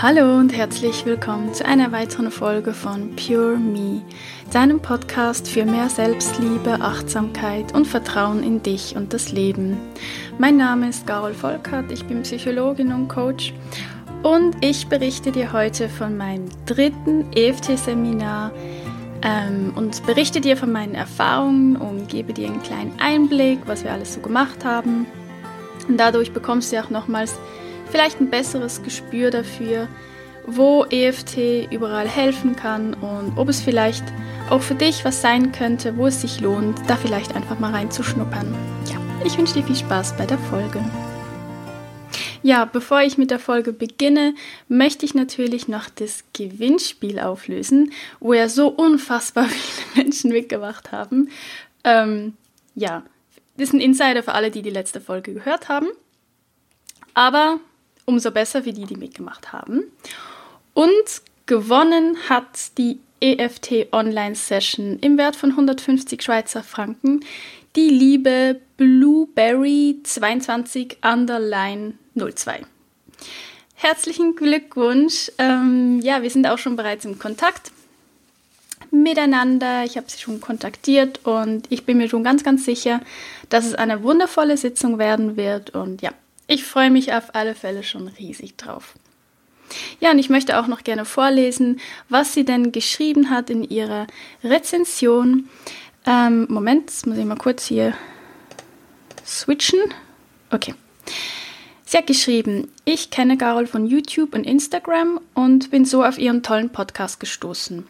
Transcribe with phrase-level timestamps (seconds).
[0.00, 4.00] Hallo und herzlich willkommen zu einer weiteren Folge von Pure Me,
[4.52, 9.76] deinem Podcast für mehr Selbstliebe, Achtsamkeit und Vertrauen in dich und das Leben.
[10.38, 13.52] Mein Name ist Carol Volkert, ich bin Psychologin und Coach
[14.22, 18.52] und ich berichte dir heute von meinem dritten EFT-Seminar
[19.22, 23.90] ähm, und berichte dir von meinen Erfahrungen und gebe dir einen kleinen Einblick, was wir
[23.90, 25.06] alles so gemacht haben.
[25.88, 27.34] Und dadurch bekommst du auch nochmals
[27.90, 29.88] vielleicht ein besseres Gespür dafür,
[30.46, 34.04] wo EFT überall helfen kann und ob es vielleicht
[34.48, 38.54] auch für dich was sein könnte, wo es sich lohnt, da vielleicht einfach mal reinzuschnuppern.
[38.90, 40.82] Ja, ich wünsche dir viel Spaß bei der Folge.
[42.42, 44.34] Ja, bevor ich mit der Folge beginne,
[44.68, 51.28] möchte ich natürlich noch das Gewinnspiel auflösen, wo ja so unfassbar viele Menschen mitgemacht haben.
[51.84, 52.34] Ähm,
[52.74, 53.02] ja,
[53.56, 55.88] das ist ein Insider für alle, die die letzte Folge gehört haben.
[57.12, 57.58] Aber
[58.08, 59.84] umso besser für die, die mitgemacht haben.
[60.72, 67.20] Und gewonnen hat die EFT Online Session im Wert von 150 Schweizer Franken
[67.76, 72.62] die liebe Blueberry 22 Underline 02.
[73.74, 75.30] Herzlichen Glückwunsch.
[75.36, 77.72] Ähm, ja, wir sind auch schon bereits im Kontakt
[78.90, 79.84] miteinander.
[79.84, 83.00] Ich habe sie schon kontaktiert und ich bin mir schon ganz, ganz sicher,
[83.50, 85.70] dass es eine wundervolle Sitzung werden wird.
[85.70, 86.12] Und ja,
[86.48, 88.94] ich freue mich auf alle Fälle schon riesig drauf.
[90.00, 94.06] Ja, und ich möchte auch noch gerne vorlesen, was sie denn geschrieben hat in ihrer
[94.42, 95.48] Rezension.
[96.06, 97.92] Ähm, Moment, jetzt muss ich mal kurz hier
[99.26, 99.80] switchen.
[100.50, 100.74] Okay.
[101.84, 106.42] Sie hat geschrieben, ich kenne Carol von YouTube und Instagram und bin so auf ihren
[106.42, 107.86] tollen Podcast gestoßen.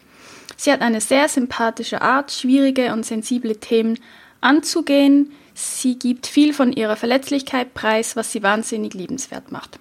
[0.57, 3.99] Sie hat eine sehr sympathische Art, schwierige und sensible Themen
[4.41, 9.77] anzugehen, Sie gibt viel von ihrer Verletzlichkeit preis, was sie wahnsinnig liebenswert macht.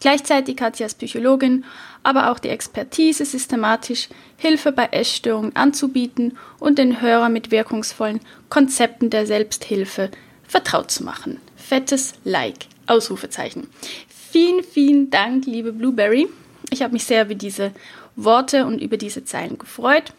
[0.00, 1.66] Gleichzeitig hat sie als Psychologin
[2.02, 4.08] aber auch die Expertise, systematisch
[4.38, 10.10] Hilfe bei Essstörungen anzubieten und den Hörer mit wirkungsvollen Konzepten der Selbsthilfe
[10.46, 11.38] vertraut zu machen.
[11.56, 13.68] Fettes Like, Ausrufezeichen.
[14.08, 16.28] Vielen, vielen Dank, liebe Blueberry.
[16.70, 17.72] Ich habe mich sehr über diese
[18.16, 20.14] Worte und über diese Zeilen gefreut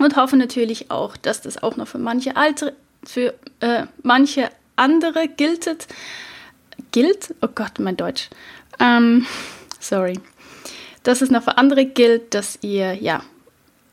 [0.00, 2.36] und hoffe natürlich auch, dass das auch noch für manche
[3.08, 5.88] für äh, manche andere giltet.
[6.92, 7.34] Gilt?
[7.40, 8.28] Oh Gott, mein Deutsch.
[8.78, 9.26] Ähm,
[9.80, 10.20] sorry.
[11.04, 13.22] Dass es noch für andere gilt, dass ihr ja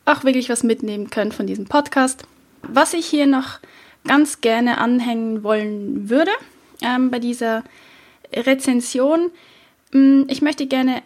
[0.04, 2.24] auch wirklich was mitnehmen könnt von diesem Podcast.
[2.62, 3.60] Was ich hier noch
[4.06, 6.32] ganz gerne anhängen wollen würde
[6.82, 7.64] ähm, bei dieser
[8.34, 9.32] Rezension,
[9.94, 11.02] mm, ich möchte gerne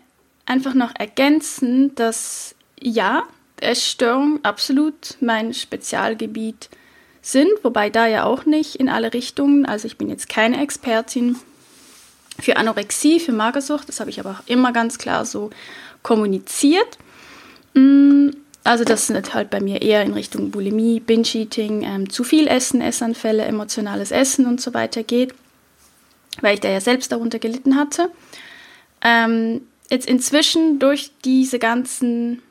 [0.48, 3.24] einfach noch ergänzen, dass ja,
[3.62, 6.79] Essstörung absolut mein Spezialgebiet ist
[7.22, 9.66] sind, wobei da ja auch nicht in alle Richtungen.
[9.66, 11.38] Also ich bin jetzt keine Expertin
[12.40, 15.50] für Anorexie, für Magersucht, das habe ich aber auch immer ganz klar so
[16.04, 16.98] kommuniziert.
[17.74, 18.30] Mm,
[18.64, 22.82] also das sind halt bei mir eher in Richtung Bulimie, Binge-Eating, ähm, zu viel Essen,
[22.82, 25.34] Essanfälle, emotionales Essen und so weiter geht,
[26.42, 28.12] weil ich da ja selbst darunter gelitten hatte.
[29.02, 32.42] Ähm, jetzt inzwischen durch diese ganzen,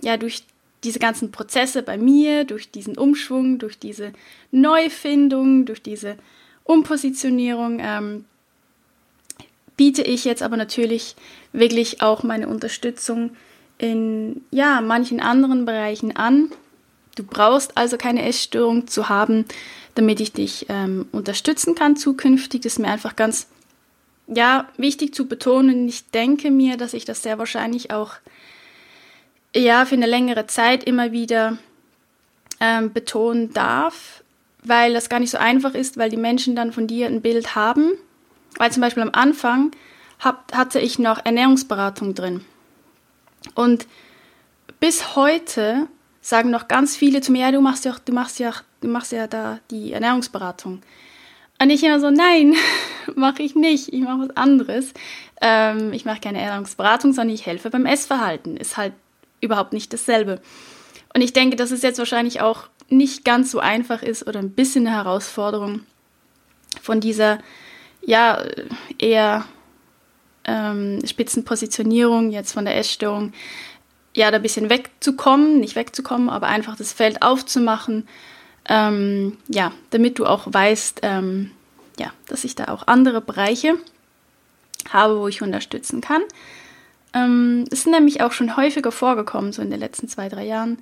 [0.00, 0.44] ja, durch
[0.84, 4.12] diese ganzen Prozesse bei mir, durch diesen Umschwung, durch diese
[4.50, 6.16] Neufindung, durch diese
[6.64, 8.24] Umpositionierung, ähm,
[9.76, 11.16] biete ich jetzt aber natürlich
[11.52, 13.30] wirklich auch meine Unterstützung
[13.78, 16.50] in ja, manchen anderen Bereichen an.
[17.14, 19.44] Du brauchst also keine Essstörung zu haben,
[19.94, 22.62] damit ich dich ähm, unterstützen kann zukünftig.
[22.62, 23.48] Das ist mir einfach ganz
[24.28, 25.88] ja, wichtig zu betonen.
[25.88, 28.14] Ich denke mir, dass ich das sehr wahrscheinlich auch
[29.54, 31.58] ja für eine längere Zeit immer wieder
[32.60, 34.22] ähm, betonen darf,
[34.62, 37.54] weil das gar nicht so einfach ist, weil die Menschen dann von dir ein Bild
[37.54, 37.92] haben.
[38.56, 39.70] Weil zum Beispiel am Anfang
[40.18, 42.44] hab, hatte ich noch Ernährungsberatung drin.
[43.54, 43.86] Und
[44.80, 45.86] bis heute
[46.20, 49.12] sagen noch ganz viele zu mir, ja, du machst ja, du machst ja, du machst
[49.12, 50.82] ja da die Ernährungsberatung.
[51.60, 52.54] Und ich immer so, nein,
[53.14, 53.92] mache ich nicht.
[53.92, 54.92] Ich mache was anderes.
[55.40, 58.56] Ähm, ich mache keine Ernährungsberatung, sondern ich helfe beim Essverhalten.
[58.56, 58.92] Ist halt
[59.40, 60.40] überhaupt nicht dasselbe.
[61.14, 64.50] Und ich denke, dass es jetzt wahrscheinlich auch nicht ganz so einfach ist oder ein
[64.50, 65.80] bisschen eine Herausforderung
[66.80, 67.38] von dieser,
[68.02, 68.42] ja,
[68.98, 69.44] eher
[70.44, 73.32] ähm, Spitzenpositionierung jetzt von der Essstörung,
[74.14, 78.08] ja, da ein bisschen wegzukommen, nicht wegzukommen, aber einfach das Feld aufzumachen,
[78.68, 81.52] ähm, ja, damit du auch weißt, ähm,
[81.98, 83.74] ja, dass ich da auch andere Bereiche
[84.90, 86.22] habe, wo ich unterstützen kann.
[87.14, 90.78] Ähm, es ist nämlich auch schon häufiger vorgekommen, so in den letzten zwei, drei Jahren,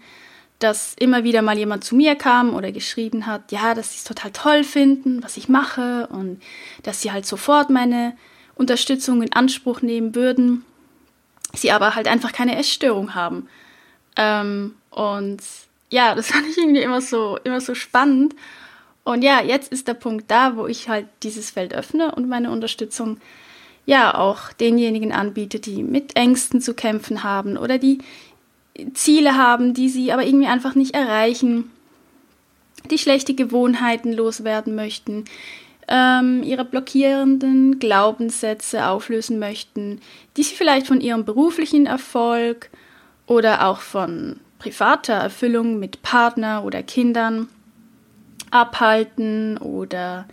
[0.59, 4.05] dass immer wieder mal jemand zu mir kam oder geschrieben hat, ja, dass sie es
[4.05, 6.43] total toll finden, was ich mache und
[6.83, 8.17] dass sie halt sofort meine
[8.55, 10.65] Unterstützung in Anspruch nehmen würden.
[11.55, 13.49] sie aber halt einfach keine Essstörung haben.
[14.17, 15.41] Ähm, und
[15.91, 18.35] ja, das fand ich irgendwie immer so, immer so spannend.
[19.05, 22.51] Und ja, jetzt ist der Punkt da, wo ich halt dieses Feld öffne und meine
[22.51, 23.19] Unterstützung
[23.87, 27.99] ja auch denjenigen anbiete, die mit Ängsten zu kämpfen haben oder die
[28.93, 31.71] Ziele haben, die sie aber irgendwie einfach nicht erreichen,
[32.91, 35.25] die schlechte Gewohnheiten loswerden möchten,
[35.89, 40.01] ähm, ihre blockierenden Glaubenssätze auflösen möchten,
[40.37, 42.71] die sie vielleicht von ihrem beruflichen Erfolg
[43.27, 47.49] oder auch von privater Erfüllung mit Partner oder Kindern
[48.51, 50.27] abhalten oder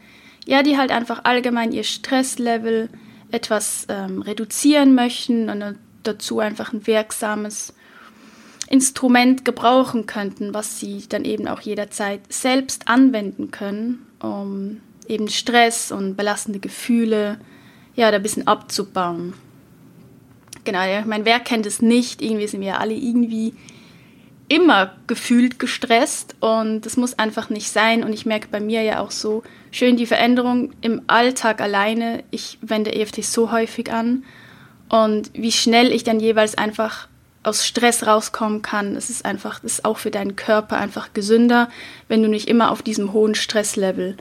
[0.45, 2.89] ja, die halt einfach allgemein ihr Stresslevel
[3.33, 7.73] etwas ähm, reduzieren möchten und dazu einfach ein wirksames
[8.69, 15.91] Instrument gebrauchen könnten, was sie dann eben auch jederzeit selbst anwenden können, um eben Stress
[15.91, 17.39] und belastende Gefühle
[17.95, 19.33] ja, da ein bisschen abzubauen.
[20.63, 22.21] Genau, ja, mein Werk kennt es nicht.
[22.21, 23.53] Irgendwie sind wir alle irgendwie
[24.53, 28.03] immer gefühlt gestresst und das muss einfach nicht sein.
[28.03, 29.41] Und ich merke bei mir ja auch so
[29.71, 32.23] schön die Veränderung im Alltag alleine.
[32.29, 34.23] Ich wende EFT so häufig an
[34.89, 37.07] und wie schnell ich dann jeweils einfach
[37.41, 38.95] aus Stress rauskommen kann.
[38.95, 41.67] Es ist einfach, das ist auch für deinen Körper einfach gesünder,
[42.07, 44.17] wenn du nicht immer auf diesem hohen Stresslevel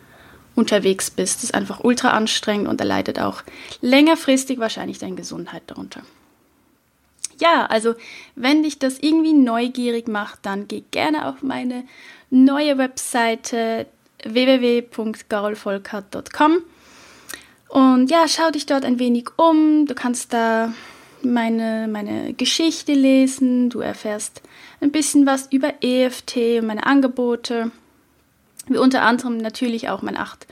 [0.55, 1.37] unterwegs bist.
[1.37, 3.43] Das ist einfach ultra anstrengend und er leidet auch
[3.83, 6.01] längerfristig wahrscheinlich deine Gesundheit darunter.
[7.43, 7.95] Ja, also
[8.37, 11.83] wenn dich das irgendwie neugierig macht, dann geh gerne auf meine
[12.31, 13.87] neue Webseite
[14.25, 16.59] www.garolvolkert.com
[17.69, 19.87] und ja, schau dich dort ein wenig um.
[19.87, 20.73] Du kannst da
[21.23, 24.41] meine, meine Geschichte lesen, du erfährst
[24.81, 27.73] ein bisschen was über EFT und meine Angebote,
[28.69, 30.47] wie unter anderem natürlich auch mein 8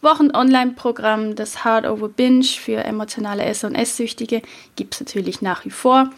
[0.00, 4.42] Wochen Online-Programm, das Hard Over Binge für emotionale Esser und Esssüchtige,
[4.76, 6.12] gibt es natürlich nach wie vor.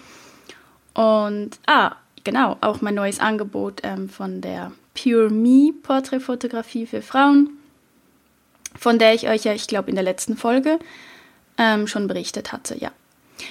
[0.95, 7.51] Und, ah, genau, auch mein neues Angebot ähm, von der Pure Me Porträtfotografie für Frauen,
[8.77, 10.79] von der ich euch ja, ich glaube, in der letzten Folge
[11.57, 12.91] ähm, schon berichtet hatte, ja.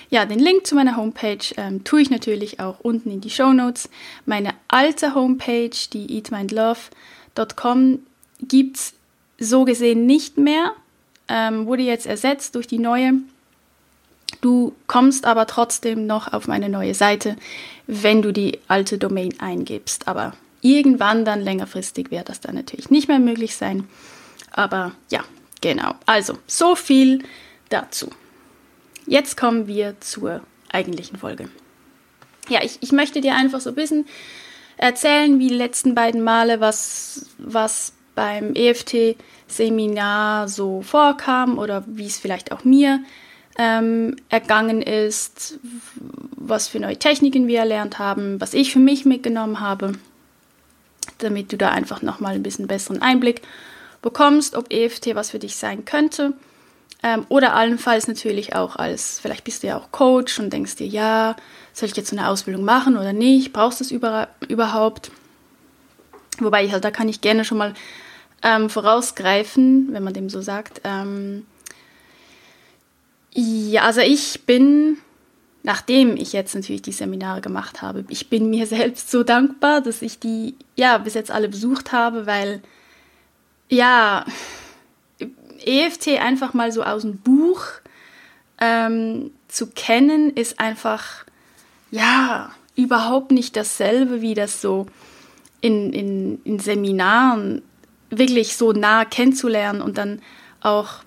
[0.10, 3.54] Ja, den Link zu meiner Homepage ähm, tue ich natürlich auch unten in die Show
[3.54, 3.90] Notes.
[4.26, 8.00] Meine alte Homepage, die eatmindlove.com,
[8.42, 8.94] gibt es
[9.40, 10.74] so gesehen nicht mehr,
[11.28, 13.14] ähm, wurde jetzt ersetzt durch die neue.
[14.42, 17.36] Du kommst aber trotzdem noch auf meine neue Seite,
[17.88, 20.08] wenn du die alte Domain eingibst.
[20.08, 23.88] Aber irgendwann dann längerfristig wird das dann natürlich nicht mehr möglich sein.
[24.52, 25.24] Aber ja,
[25.62, 25.96] genau.
[26.06, 27.24] Also, so viel
[27.70, 28.10] dazu.
[29.06, 31.50] Jetzt kommen wir zur eigentlichen Folge.
[32.50, 34.06] Ja, ich, ich möchte dir einfach so ein bisschen
[34.78, 42.18] erzählen, wie die letzten beiden Male, was, was beim EFT-Seminar so vorkam oder wie es
[42.18, 43.00] vielleicht auch mir
[43.58, 45.60] ähm, ergangen ist,
[46.32, 49.94] was für neue Techniken wir erlernt haben, was ich für mich mitgenommen habe,
[51.18, 53.42] damit du da einfach nochmal ein bisschen besseren Einblick
[54.02, 56.34] bekommst, ob EFT was für dich sein könnte.
[57.04, 60.88] Ähm, oder allenfalls natürlich auch als, vielleicht bist du ja auch Coach und denkst dir,
[60.88, 61.36] ja,
[61.74, 63.54] soll ich jetzt so eine Ausbildung machen oder nicht?
[63.54, 65.12] Brauchst du es über, überhaupt?
[66.40, 67.74] Wobei ich halt, da kann ich gerne schon mal
[68.44, 70.82] ähm, vorausgreifen, wenn man dem so sagt.
[70.84, 71.46] Ähm,
[73.72, 74.98] ja, also ich bin,
[75.64, 80.02] nachdem ich jetzt natürlich die Seminare gemacht habe, ich bin mir selbst so dankbar, dass
[80.02, 82.62] ich die ja bis jetzt alle besucht habe, weil
[83.70, 84.26] ja,
[85.66, 87.64] EFT einfach mal so aus dem Buch
[88.60, 91.26] ähm, zu kennen, ist einfach,
[91.92, 94.88] ja, überhaupt nicht dasselbe, wie das so
[95.62, 97.62] in, in, in Seminaren
[98.10, 100.22] wirklich so nah kennenzulernen und dann
[100.62, 101.02] auch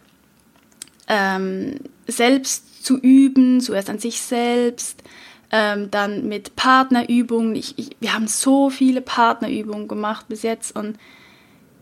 [1.08, 1.76] ähm,
[2.10, 5.02] selbst zu üben, zuerst an sich selbst,
[5.50, 7.54] ähm, dann mit Partnerübungen.
[7.56, 10.96] Ich, ich, wir haben so viele Partnerübungen gemacht bis jetzt und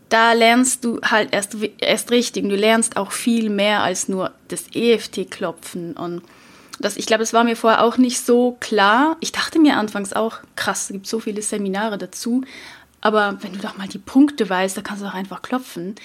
[0.09, 2.49] da lernst du halt erst, erst richtig.
[2.49, 5.93] Du lernst auch viel mehr als nur das EFT-Klopfen.
[5.93, 6.23] Und
[6.79, 9.17] das, ich glaube, das war mir vorher auch nicht so klar.
[9.19, 12.43] Ich dachte mir anfangs auch, krass, es gibt so viele Seminare dazu.
[13.01, 15.95] Aber wenn du doch mal die Punkte weißt, da kannst du doch einfach klopfen.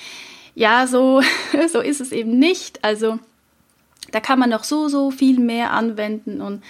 [0.54, 1.23] Ja, so,
[1.73, 2.85] so ist es eben nicht.
[2.85, 3.19] Also
[4.12, 6.62] da kann man noch so, so viel mehr anwenden und,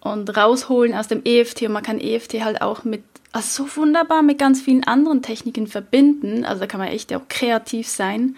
[0.00, 1.62] und rausholen aus dem EFT.
[1.62, 3.02] Und man kann EFT halt auch mit
[3.32, 6.44] also so wunderbar mit ganz vielen anderen Techniken verbinden.
[6.44, 8.36] Also da kann man echt auch kreativ sein.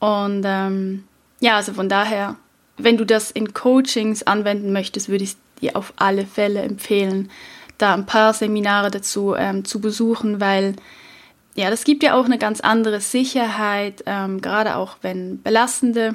[0.00, 1.04] Und ähm,
[1.40, 2.36] ja, also von daher,
[2.76, 7.30] wenn du das in Coachings anwenden möchtest, würde ich dir auf alle Fälle empfehlen,
[7.78, 10.74] da ein paar Seminare dazu ähm, zu besuchen, weil
[11.54, 16.14] ja, das gibt ja auch eine ganz andere Sicherheit, ähm, gerade auch wenn belastende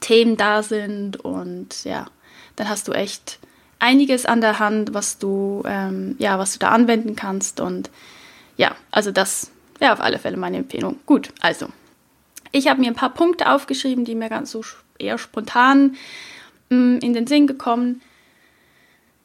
[0.00, 2.06] Themen da sind und ja,
[2.56, 3.38] dann hast du echt
[3.78, 7.60] einiges an der Hand, was du, ähm, ja, was du da anwenden kannst.
[7.60, 7.90] Und
[8.56, 10.98] ja, also das wäre auf alle Fälle meine Empfehlung.
[11.06, 11.68] Gut, also
[12.52, 14.62] ich habe mir ein paar Punkte aufgeschrieben, die mir ganz so
[14.98, 15.96] eher spontan
[16.70, 18.00] mh, mm, in den Sinn gekommen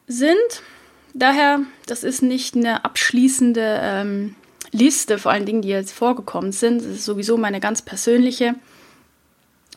[0.06, 0.62] sind.
[1.14, 4.34] Daher, das ist nicht eine abschließende ähm,
[4.72, 6.78] Liste, vor allen Dingen, die jetzt vorgekommen sind.
[6.80, 8.54] Das ist sowieso meine ganz persönliche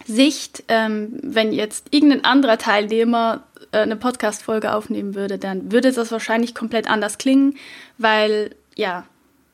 [0.05, 0.63] Sicht.
[0.67, 6.55] Ähm, wenn jetzt irgendein anderer Teilnehmer äh, eine Podcast-Folge aufnehmen würde, dann würde das wahrscheinlich
[6.55, 7.55] komplett anders klingen,
[7.97, 9.05] weil ja,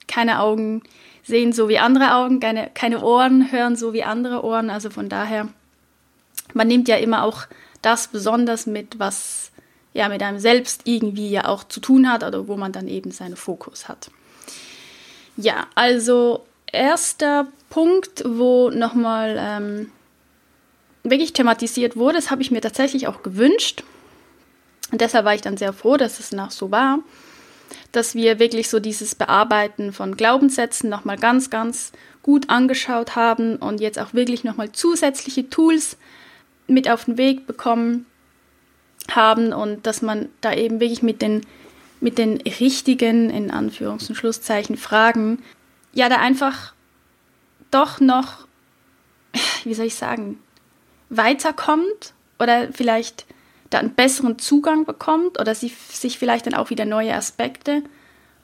[0.07, 0.81] keine Augen
[1.23, 4.69] sehen so wie andere Augen, keine, keine Ohren hören so wie andere Ohren.
[4.69, 5.47] Also von daher,
[6.53, 7.43] man nimmt ja immer auch
[7.81, 9.51] das besonders mit, was
[9.93, 13.11] ja mit einem selbst irgendwie ja auch zu tun hat oder wo man dann eben
[13.11, 14.11] seinen Fokus hat.
[15.37, 19.91] Ja, also erster Punkt, wo nochmal ähm,
[21.09, 23.83] wirklich thematisiert wurde, das habe ich mir tatsächlich auch gewünscht.
[24.91, 26.99] Und deshalb war ich dann sehr froh, dass es nach so war,
[27.91, 31.91] dass wir wirklich so dieses Bearbeiten von Glaubenssätzen nochmal ganz, ganz
[32.23, 35.97] gut angeschaut haben und jetzt auch wirklich nochmal zusätzliche Tools
[36.67, 38.05] mit auf den Weg bekommen
[39.09, 41.41] haben und dass man da eben wirklich mit den,
[41.99, 45.41] mit den richtigen, in Anführungs- und Schlusszeichen, Fragen,
[45.93, 46.73] ja, da einfach
[47.71, 48.47] doch noch,
[49.63, 50.39] wie soll ich sagen,
[51.09, 53.25] weiterkommt oder vielleicht
[53.69, 57.83] da einen besseren Zugang bekommt oder sie, sich vielleicht dann auch wieder neue Aspekte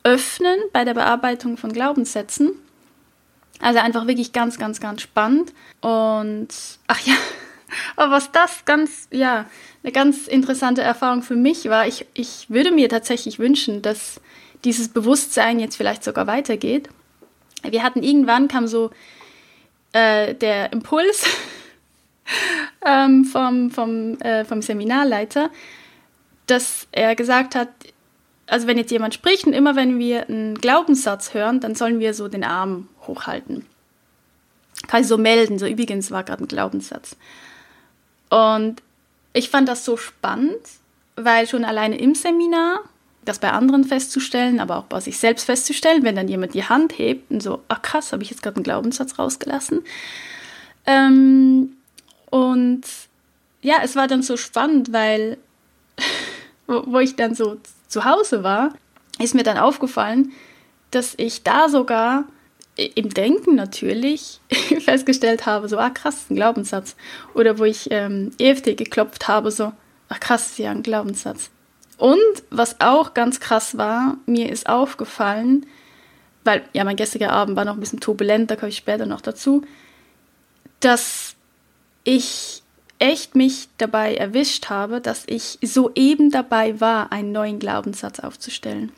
[0.03, 2.51] öffnen bei der Bearbeitung von Glaubenssätzen.
[3.59, 5.53] Also einfach wirklich ganz, ganz, ganz spannend.
[5.81, 6.49] Und
[6.87, 7.13] ach ja,
[7.95, 9.45] aber was das ganz, ja,
[9.83, 14.21] eine ganz interessante Erfahrung für mich war, ich, ich würde mir tatsächlich wünschen, dass
[14.63, 16.89] dieses Bewusstsein jetzt vielleicht sogar weitergeht.
[17.63, 18.91] Wir hatten irgendwann kam so
[19.93, 21.25] äh, der Impuls,
[22.85, 25.49] ähm, vom, vom, äh, vom Seminarleiter,
[26.47, 27.69] dass er gesagt hat,
[28.47, 32.13] also wenn jetzt jemand spricht und immer wenn wir einen Glaubenssatz hören, dann sollen wir
[32.13, 33.65] so den Arm hochhalten.
[34.87, 37.15] Kann ich so melden, so übrigens war gerade ein Glaubenssatz.
[38.29, 38.81] Und
[39.33, 40.59] ich fand das so spannend,
[41.15, 42.81] weil schon alleine im Seminar,
[43.23, 46.97] das bei anderen festzustellen, aber auch bei sich selbst festzustellen, wenn dann jemand die Hand
[46.99, 49.83] hebt und so, ach krass, habe ich jetzt gerade einen Glaubenssatz rausgelassen.
[50.85, 51.74] Ähm,
[52.29, 52.83] und
[53.61, 55.37] ja, es war dann so spannend, weil
[56.67, 58.73] wo, ich dann so zu Hause war,
[59.19, 60.31] ist mir dann aufgefallen,
[60.91, 62.25] dass ich da sogar
[62.77, 64.41] im Denken natürlich
[64.81, 66.95] festgestellt habe, so, ah krass, ein Glaubenssatz.
[67.33, 69.71] Oder wo ich ähm, EFT geklopft habe, so,
[70.09, 71.49] ach krass, ja ein Glaubenssatz.
[71.97, 75.65] Und was auch ganz krass war, mir ist aufgefallen,
[76.43, 79.21] weil ja mein gestriger Abend war noch ein bisschen turbulent, da komme ich später noch
[79.21, 79.63] dazu,
[80.81, 81.34] dass
[82.05, 82.63] ich
[82.97, 88.91] echt mich dabei erwischt habe, dass ich soeben dabei war, einen neuen Glaubenssatz aufzustellen.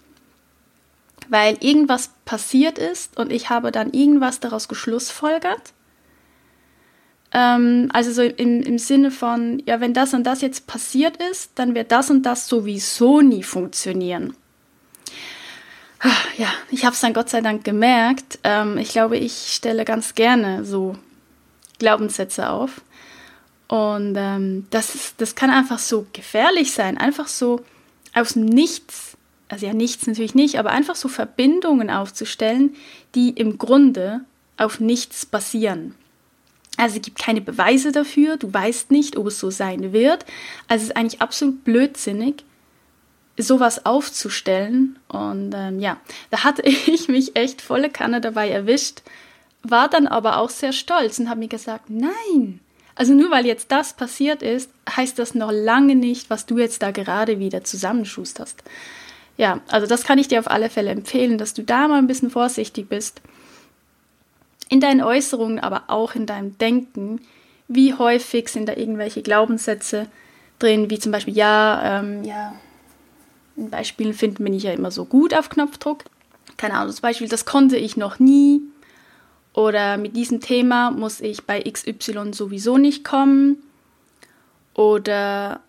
[1.30, 5.74] Weil irgendwas passiert ist und ich habe dann irgendwas daraus geschlussfolgert.
[7.34, 11.52] Ähm, also so im, im Sinne von, ja, wenn das und das jetzt passiert ist,
[11.56, 14.36] dann wird das und das sowieso nie funktionieren.
[16.00, 18.40] Ah, ja, ich habe es dann Gott sei Dank gemerkt.
[18.44, 20.96] Ähm, ich glaube, ich stelle ganz gerne so
[21.80, 22.82] Glaubenssätze auf.
[23.68, 27.62] Und ähm, das, ist, das kann einfach so gefährlich sein, einfach so
[28.14, 29.18] aus Nichts,
[29.50, 32.76] also ja nichts natürlich nicht, aber einfach so Verbindungen aufzustellen,
[33.16, 34.22] die im Grunde
[34.58, 35.96] auf nichts basieren.
[36.78, 40.26] Also es gibt keine Beweise dafür, du weißt nicht, ob es so sein wird.
[40.68, 42.46] Also es ist eigentlich absolut blödsinnig,
[43.38, 44.98] sowas aufzustellen.
[45.08, 45.98] Und ähm, ja,
[46.30, 49.02] da hatte ich mich echt volle Kanne dabei erwischt,
[49.64, 52.60] war dann aber auch sehr stolz und habe mir gesagt, nein,
[52.98, 56.82] also nur weil jetzt das passiert ist, heißt das noch lange nicht, was du jetzt
[56.82, 58.64] da gerade wieder zusammenschusterst.
[59.38, 62.08] Ja, also das kann ich dir auf alle Fälle empfehlen, dass du da mal ein
[62.08, 63.22] bisschen vorsichtig bist.
[64.70, 67.22] In deinen Äußerungen, aber auch in deinem Denken.
[67.68, 70.08] Wie häufig sind da irgendwelche Glaubenssätze
[70.58, 72.56] drin, wie zum Beispiel, ja, ähm, ja,
[73.56, 76.04] in Beispielen finden wir nicht ja immer so gut auf Knopfdruck.
[76.58, 78.62] Keine Ahnung, zum Beispiel, das konnte ich noch nie
[79.58, 83.58] oder mit diesem Thema muss ich bei XY sowieso nicht kommen
[84.76, 85.62] oder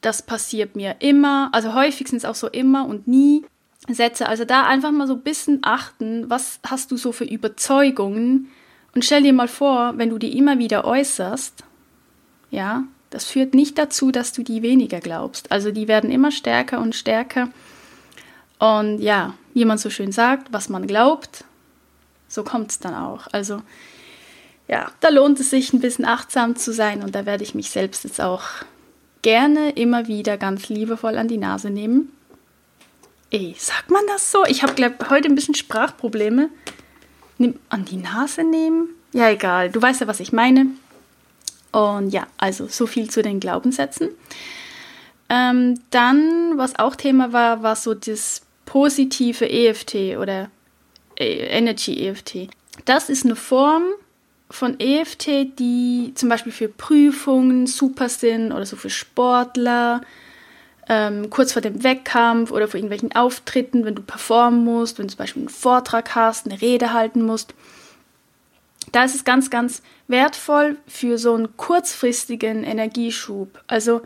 [0.00, 3.44] das passiert mir immer, also häufig sind es auch so immer und nie
[3.86, 4.26] Sätze.
[4.30, 8.48] Also da einfach mal so ein bisschen achten, was hast du so für Überzeugungen
[8.94, 11.64] und stell dir mal vor, wenn du die immer wieder äußerst,
[12.50, 15.52] ja, das führt nicht dazu, dass du die weniger glaubst.
[15.52, 17.50] Also die werden immer stärker und stärker.
[18.58, 21.44] Und ja, wie man so schön sagt, was man glaubt,
[22.32, 23.26] so kommt es dann auch.
[23.32, 23.60] Also
[24.66, 27.70] ja, da lohnt es sich ein bisschen achtsam zu sein und da werde ich mich
[27.70, 28.44] selbst jetzt auch
[29.20, 32.10] gerne immer wieder ganz liebevoll an die Nase nehmen.
[33.30, 34.44] Ey, sagt man das so?
[34.46, 36.48] Ich habe, glaube heute ein bisschen Sprachprobleme.
[37.36, 38.88] Nimm, an die Nase nehmen?
[39.12, 39.70] Ja, egal.
[39.70, 40.66] Du weißt ja, was ich meine.
[41.70, 44.08] Und ja, also so viel zu den Glaubenssätzen.
[45.28, 50.50] Ähm, dann, was auch Thema war, war so das positive EFT oder
[51.22, 52.48] Energy EFT.
[52.84, 53.84] Das ist eine Form
[54.50, 60.02] von EFT, die zum Beispiel für Prüfungen super sind oder so für Sportler,
[60.88, 65.12] ähm, kurz vor dem Wettkampf oder vor irgendwelchen Auftritten, wenn du performen musst, wenn du
[65.12, 67.54] zum Beispiel einen Vortrag hast, eine Rede halten musst.
[68.90, 73.62] Da ist es ganz, ganz wertvoll für so einen kurzfristigen Energieschub.
[73.68, 74.02] Also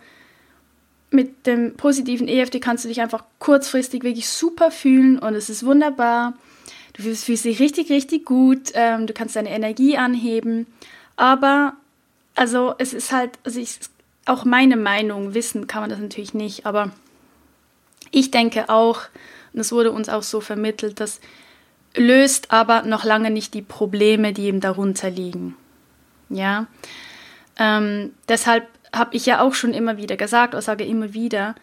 [1.11, 5.65] mit dem positiven EFT kannst du dich einfach kurzfristig wirklich super fühlen und es ist
[5.65, 6.35] wunderbar.
[6.97, 8.73] Du fühlst, dich richtig, richtig gut.
[8.75, 10.67] Ähm, du kannst deine Energie anheben.
[11.17, 11.75] Aber,
[12.35, 13.79] also, es ist halt, also ich,
[14.25, 16.91] auch meine Meinung, wissen kann man das natürlich nicht, aber
[18.11, 19.03] ich denke auch,
[19.53, 21.21] und es wurde uns auch so vermittelt, das
[21.95, 25.57] löst aber noch lange nicht die Probleme, die eben darunter liegen.
[26.29, 26.67] Ja.
[27.59, 31.55] Ähm, deshalb habe ich ja auch schon immer wieder gesagt, oder sage immer wieder,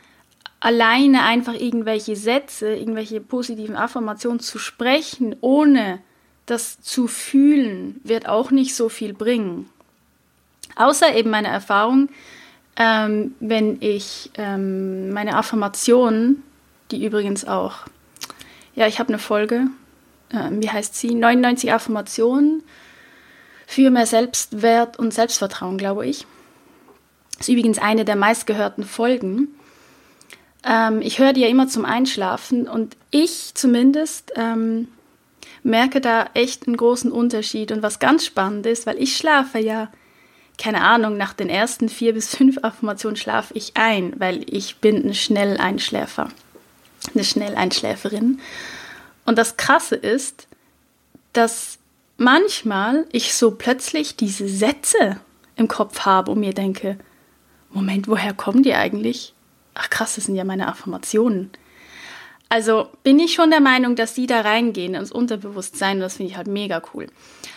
[0.64, 6.00] alleine einfach irgendwelche Sätze, irgendwelche positiven Affirmationen zu sprechen, ohne
[6.46, 9.70] das zu fühlen, wird auch nicht so viel bringen.
[10.78, 12.08] Außer eben meine Erfahrung,
[12.78, 16.44] ähm, wenn ich ähm, meine Affirmationen,
[16.92, 17.80] die übrigens auch,
[18.74, 19.68] ja, ich habe eine Folge,
[20.30, 21.14] äh, wie heißt sie?
[21.14, 22.64] 99 Affirmationen
[23.68, 26.26] für mehr Selbstwert und Selbstvertrauen, glaube ich.
[27.38, 29.50] Ist übrigens eine der meistgehörten Folgen.
[30.64, 34.88] Ähm, ich höre die ja immer zum Einschlafen und ich zumindest ähm,
[35.64, 37.72] merke da echt einen großen Unterschied.
[37.72, 39.90] Und was ganz spannend ist, weil ich schlafe ja,
[40.58, 45.04] keine Ahnung, nach den ersten vier bis fünf Affirmationen schlafe ich ein, weil ich bin
[45.08, 46.30] ein Schnelleinschläfer,
[47.14, 48.40] eine Schnelleinschläferin.
[49.26, 50.48] Und das Krasse ist,
[51.32, 51.80] dass
[52.18, 55.18] manchmal ich so plötzlich diese Sätze
[55.56, 56.98] im Kopf habe und mir denke,
[57.72, 59.33] Moment, woher kommen die eigentlich?
[59.74, 61.52] Ach krass, das sind ja meine Affirmationen.
[62.50, 66.32] Also bin ich schon der Meinung, dass die da reingehen ins Unterbewusstsein und das finde
[66.32, 67.08] ich halt mega cool.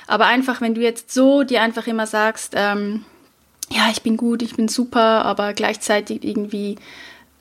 [0.07, 3.05] Aber einfach, wenn du jetzt so dir einfach immer sagst, ähm,
[3.69, 6.77] ja, ich bin gut, ich bin super, aber gleichzeitig irgendwie,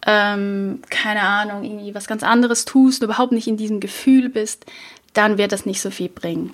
[0.06, 4.66] ähm, keine Ahnung, irgendwie was ganz anderes tust, überhaupt nicht in diesem Gefühl bist,
[5.14, 6.52] dann wird das nicht so viel bringen.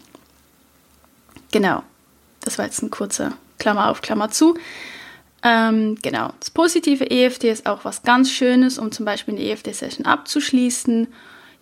[1.51, 1.83] Genau,
[2.41, 4.55] das war jetzt ein kurzer Klammer auf, Klammer zu.
[5.43, 10.05] Ähm, genau, das positive EFT ist auch was ganz Schönes, um zum Beispiel eine EFT-Session
[10.05, 11.07] abzuschließen.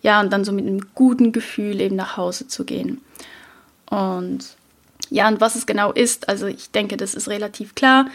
[0.02, 3.00] Ja, und dann so mit einem guten Gefühl eben nach Hause zu gehen.
[3.86, 4.56] Und
[5.10, 8.06] ja, und was es genau ist, also ich denke, das ist relativ klar.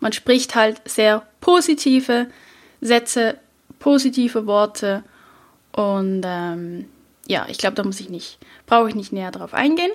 [0.00, 2.28] Man spricht halt sehr positive
[2.80, 3.38] Sätze,
[3.78, 5.02] positive Worte.
[5.72, 6.86] Und ähm,
[7.26, 9.90] ja, ich glaube, da muss ich nicht, brauche ich nicht näher drauf eingehen.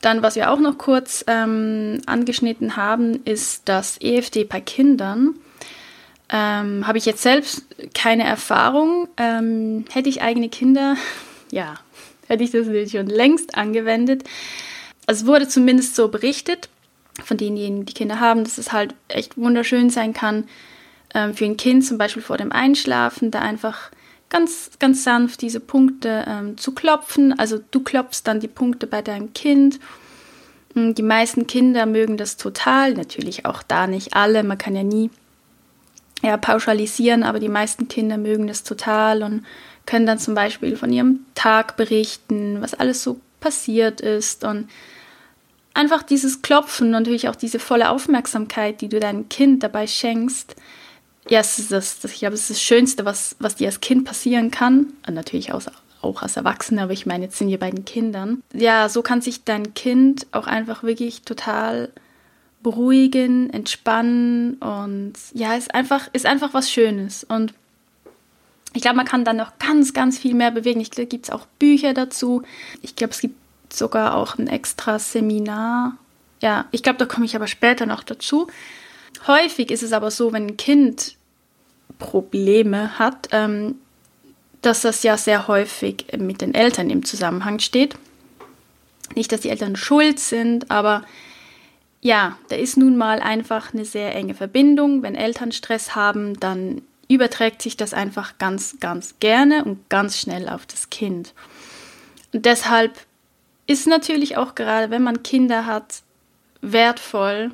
[0.00, 5.34] Dann, was wir auch noch kurz ähm, angeschnitten haben, ist das EFD bei Kindern.
[6.30, 9.08] Ähm, Habe ich jetzt selbst keine Erfahrung.
[9.16, 10.96] Ähm, hätte ich eigene Kinder,
[11.50, 11.74] ja,
[12.26, 14.24] hätte ich das natürlich schon längst angewendet.
[15.06, 16.68] Also es wurde zumindest so berichtet
[17.24, 20.44] von denjenigen, die Kinder haben, dass es halt echt wunderschön sein kann,
[21.14, 23.90] ähm, für ein Kind zum Beispiel vor dem Einschlafen, da einfach
[24.28, 27.38] ganz, ganz sanft diese Punkte ähm, zu klopfen.
[27.38, 29.80] Also du klopfst dann die Punkte bei deinem Kind.
[30.74, 34.82] Hm, die meisten Kinder mögen das total, natürlich auch da nicht alle, man kann ja
[34.82, 35.10] nie
[36.22, 39.44] ja, pauschalisieren, aber die meisten Kinder mögen das total und
[39.86, 44.68] können dann zum Beispiel von ihrem Tag berichten, was alles so passiert ist und
[45.74, 50.56] einfach dieses Klopfen und natürlich auch diese volle Aufmerksamkeit, die du deinem Kind dabei schenkst,
[51.28, 53.80] ja, es ist das, das, ich glaube, es ist das Schönste, was, was dir als
[53.80, 54.92] Kind passieren kann.
[55.06, 55.62] Und natürlich auch,
[56.00, 58.42] auch als Erwachsener, aber ich meine, jetzt sind wir bei den Kindern.
[58.52, 61.90] Ja, so kann sich dein Kind auch einfach wirklich total
[62.62, 67.24] beruhigen, entspannen und ja, ist einfach, ist einfach was Schönes.
[67.24, 67.54] Und
[68.72, 70.80] ich glaube, man kann dann noch ganz, ganz viel mehr bewegen.
[70.80, 72.42] Ich glaube, gibt es auch Bücher dazu.
[72.82, 73.36] Ich glaube, es gibt
[73.72, 75.96] sogar auch ein extra Seminar.
[76.40, 78.48] Ja, ich glaube, da komme ich aber später noch dazu.
[79.26, 81.16] Häufig ist es aber so, wenn ein Kind
[81.98, 83.76] Probleme hat, ähm,
[84.62, 87.96] dass das ja sehr häufig mit den Eltern im Zusammenhang steht.
[89.14, 91.04] Nicht, dass die Eltern schuld sind, aber
[92.00, 95.02] ja, da ist nun mal einfach eine sehr enge Verbindung.
[95.02, 100.48] Wenn Eltern Stress haben, dann überträgt sich das einfach ganz, ganz gerne und ganz schnell
[100.48, 101.32] auf das Kind.
[102.32, 102.92] Und deshalb
[103.66, 106.02] ist natürlich auch gerade, wenn man Kinder hat,
[106.60, 107.50] wertvoll,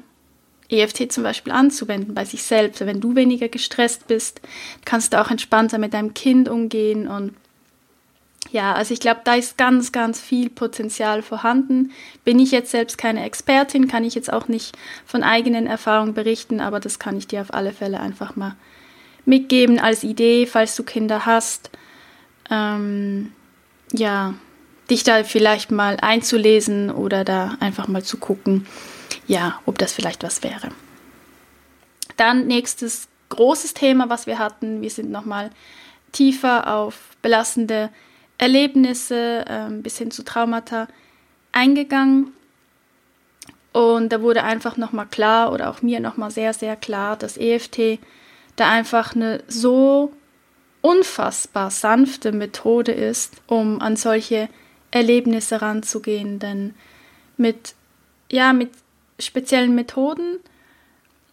[0.69, 2.85] EFT zum Beispiel anzuwenden bei sich selbst.
[2.85, 4.41] Wenn du weniger gestresst bist,
[4.85, 7.35] kannst du auch entspannter mit deinem Kind umgehen und
[8.51, 11.91] ja, also ich glaube, da ist ganz, ganz viel Potenzial vorhanden.
[12.25, 16.61] Bin ich jetzt selbst keine Expertin, kann ich jetzt auch nicht von eigenen Erfahrungen berichten,
[16.61, 18.55] aber das kann ich dir auf alle Fälle einfach mal
[19.25, 21.71] mitgeben als Idee, falls du Kinder hast.
[22.51, 23.33] Ähm,
[23.93, 24.35] ja,
[24.91, 28.67] dich da vielleicht mal einzulesen oder da einfach mal zu gucken,
[29.27, 30.69] ja, ob das vielleicht was wäre.
[32.17, 34.83] Dann nächstes großes Thema, was wir hatten.
[34.83, 35.51] Wir sind nochmal
[36.13, 37.91] tiefer auf belastende
[38.39, 40.89] Erlebnisse ähm, bis hin zu Traumata
[41.53, 42.33] eingegangen.
[43.73, 47.99] Und da wurde einfach nochmal klar oder auch mir nochmal sehr, sehr klar, dass EFT
[48.57, 50.13] da einfach eine so
[50.81, 54.49] unfassbar sanfte Methode ist, um an solche
[54.93, 56.39] Erlebnisse ranzugehen.
[56.39, 56.75] Denn
[57.37, 57.75] mit,
[58.31, 58.71] ja, mit
[59.19, 60.39] speziellen Methoden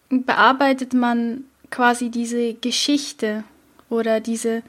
[0.08, 3.44] bearbeitet man quasi diese Geschichte
[3.88, 4.62] oder diese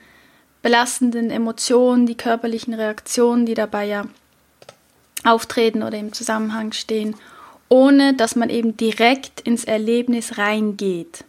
[0.62, 4.06] belastenden Emotionen, die körperlichen Reaktionen, die dabei ja
[5.24, 7.16] auftreten oder im Zusammenhang stehen,
[7.70, 11.26] ohne dass man eben direkt ins Erlebnis reingeht,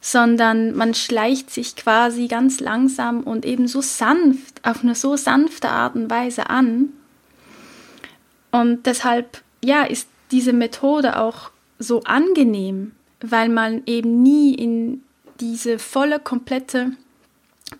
[0.00, 5.68] sondern man schleicht sich quasi ganz langsam und eben so sanft, auf eine so sanfte
[5.68, 6.90] Art und Weise an.
[8.52, 15.02] Und deshalb, ja, ist diese Methode auch so angenehm, weil man eben nie in
[15.40, 16.92] diese volle, komplette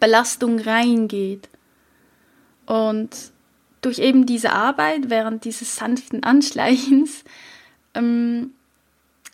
[0.01, 1.49] Belastung reingeht.
[2.67, 3.11] Und
[3.81, 7.25] durch eben diese Arbeit während dieses sanften Anschleichens,
[7.95, 8.51] ähm,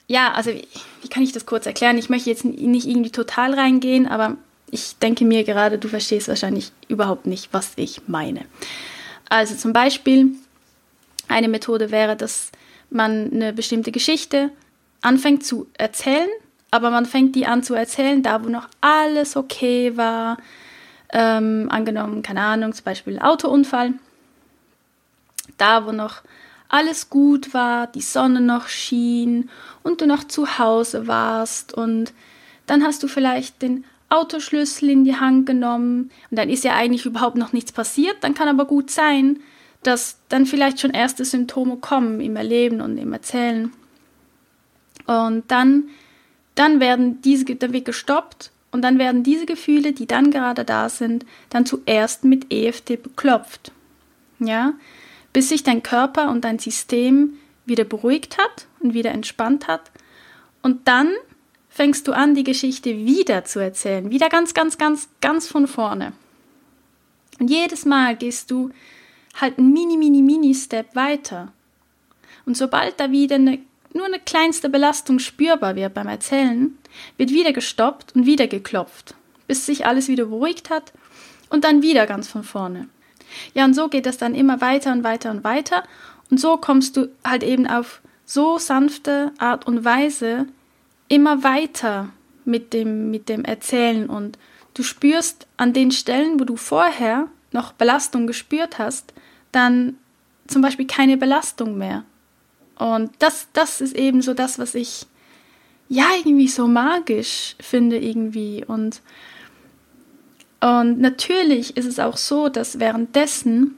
[0.07, 0.69] ja, also wie,
[1.01, 1.97] wie, kann ich das kurz erklären?
[1.97, 4.37] Ich möchte jetzt nicht irgendwie total reingehen, aber
[4.71, 8.45] ich denke mir gerade, du verstehst wahrscheinlich überhaupt nicht, was ich meine.
[9.29, 10.33] Also zum Beispiel,
[11.29, 12.53] eine Methode wäre, dass
[12.93, 14.51] man eine bestimmte Geschichte
[15.01, 16.29] anfängt zu erzählen
[16.73, 20.39] aber man fängt die an zu erzählen, da wo noch alles okay war.
[21.13, 23.93] Ähm, angenommen, keine Ahnung, zum Beispiel Autounfall.
[25.59, 26.23] Da wo noch
[26.71, 29.51] alles gut war, die Sonne noch schien
[29.83, 32.15] und du noch zu Hause warst und
[32.67, 37.05] dann hast du vielleicht den Autoschlüssel in die Hand genommen und dann ist ja eigentlich
[37.05, 38.17] überhaupt noch nichts passiert.
[38.23, 39.41] Dann kann aber gut sein,
[39.83, 43.73] dass dann vielleicht schon erste Symptome kommen im Erleben und im Erzählen.
[45.07, 45.89] Und dann
[46.55, 50.89] dann werden diese, dann wird gestoppt und dann werden diese Gefühle, die dann gerade da
[50.89, 53.73] sind, dann zuerst mit EFT beklopft.
[54.39, 54.75] Ja,
[55.33, 59.91] bis sich dein Körper und dein System wieder beruhigt hat und wieder entspannt hat.
[60.63, 61.11] Und dann
[61.69, 64.11] fängst du an, die Geschichte wieder zu erzählen.
[64.11, 66.13] Wieder ganz, ganz, ganz, ganz von vorne.
[67.39, 68.71] Und jedes Mal gehst du
[69.41, 71.53] halt ein mini, mini, mini Step weiter.
[72.45, 73.59] Und sobald da wieder eine
[73.95, 76.77] nur eine kleinste Belastung spürbar wird beim Erzählen,
[77.17, 79.15] wird wieder gestoppt und wieder geklopft,
[79.47, 80.93] bis sich alles wieder beruhigt hat
[81.51, 82.89] und dann wieder ganz von vorne.
[83.55, 85.85] Ja, und so geht das dann immer weiter und weiter und weiter
[86.31, 90.47] und so kommst du halt eben auf so sanfte Art und Weise
[91.09, 92.11] immer weiter
[92.45, 94.39] mit dem, mit dem Erzählen und
[94.75, 99.13] du spürst an den Stellen, wo du vorher noch Belastung gespürt hast,
[99.53, 99.97] dann
[100.49, 102.05] zum Beispiel keine Belastung mehr.
[102.79, 105.07] Und das, das ist eben so das, was ich
[105.89, 108.65] ja irgendwie so magisch finde irgendwie.
[108.67, 109.03] Und,
[110.61, 113.77] und natürlich ist es auch so, dass währenddessen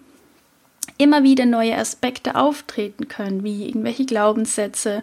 [0.96, 5.02] immer wieder neue Aspekte auftreten können, wie irgendwelche Glaubenssätze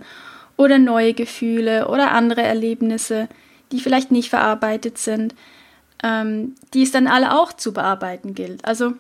[0.58, 3.28] oder neue Gefühle oder andere Erlebnisse,
[3.72, 5.36] die vielleicht nicht verarbeitet sind,
[6.04, 8.64] ähm, die es dann alle auch zu bearbeiten gilt.
[8.66, 8.94] Also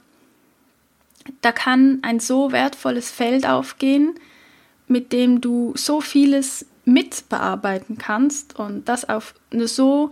[1.41, 4.15] da kann ein so wertvolles Feld aufgehen,
[4.87, 10.09] mit dem du so vieles mitbearbeiten kannst und das auf eine so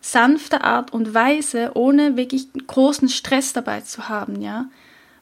[0.00, 4.66] sanfte Art und Weise, ohne wirklich großen Stress dabei zu haben, ja.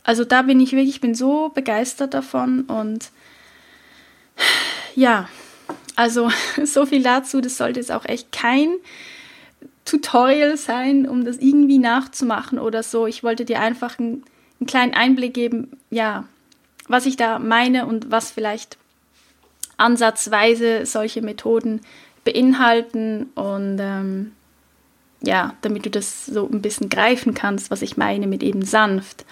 [0.02, 3.10] Also da bin ich wirklich, ich bin so begeistert davon und
[4.94, 5.28] ja,
[5.96, 6.30] also
[6.64, 8.70] so viel dazu, das sollte jetzt auch echt kein
[9.84, 13.06] Tutorial sein, um das irgendwie nachzumachen oder so.
[13.06, 14.24] Ich wollte dir einfach einen,
[14.60, 16.24] einen kleinen Einblick geben, ja,
[16.88, 18.76] was ich da meine und was vielleicht
[19.76, 21.80] ansatzweise solche Methoden
[22.24, 24.32] beinhalten und ähm,
[25.22, 29.24] ja, damit du das so ein bisschen greifen kannst, was ich meine mit eben sanft.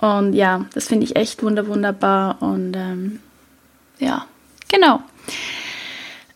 [0.00, 3.20] Und ja, das finde ich echt wunder wunderbar und ähm,
[3.98, 4.26] ja,
[4.68, 5.02] genau.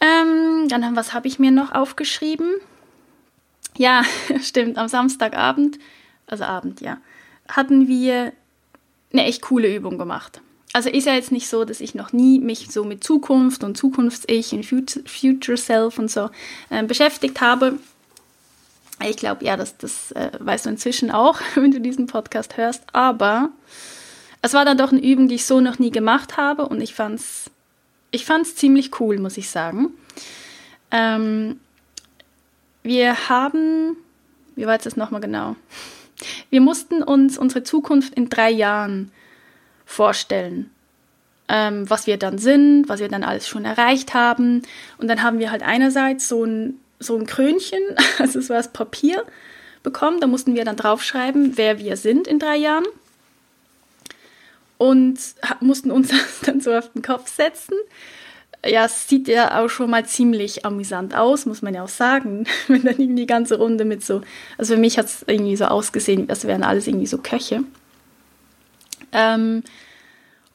[0.01, 2.57] Ähm, dann, was habe ich mir noch aufgeschrieben?
[3.77, 4.03] Ja,
[4.43, 5.79] stimmt, am Samstagabend,
[6.27, 6.99] also Abend, ja,
[7.48, 8.33] hatten wir
[9.12, 10.40] eine echt coole Übung gemacht.
[10.72, 13.76] also ist ja jetzt nicht so, dass ich noch nie mich so mit Zukunft und
[13.76, 16.30] Zukunfts-Ich und Future Self und so
[16.70, 17.78] äh, beschäftigt habe.
[19.07, 22.83] Ich glaube, ja, das, das äh, weißt du inzwischen auch, wenn du diesen Podcast hörst.
[22.92, 23.50] Aber
[24.42, 26.94] es war dann doch eine Übung, die ich so noch nie gemacht habe und ich
[26.94, 27.50] fand es
[28.14, 29.88] ich fand's ziemlich cool, muss ich sagen.
[30.92, 31.59] Ähm,
[32.85, 33.96] wir haben,
[34.54, 35.57] wie war jetzt das nochmal genau?
[36.50, 39.11] Wir mussten uns unsere Zukunft in drei Jahren
[39.85, 40.70] vorstellen.
[41.48, 44.62] Ähm, was wir dann sind, was wir dann alles schon erreicht haben.
[44.96, 47.83] Und dann haben wir halt einerseits so ein, so ein Krönchen,
[48.18, 49.24] also es war das Papier,
[49.83, 50.20] bekommen.
[50.20, 52.87] Da mussten wir dann draufschreiben, wer wir sind in drei Jahren.
[54.79, 55.18] Und
[55.61, 57.74] mussten uns das dann so auf den Kopf setzen.
[58.66, 62.46] Ja, es sieht ja auch schon mal ziemlich amüsant aus, muss man ja auch sagen.
[62.68, 64.22] Wenn dann irgendwie die ganze Runde mit so,
[64.59, 67.64] also für mich hat es irgendwie so ausgesehen, als wären alles irgendwie so Köche.
[69.12, 69.62] Ähm,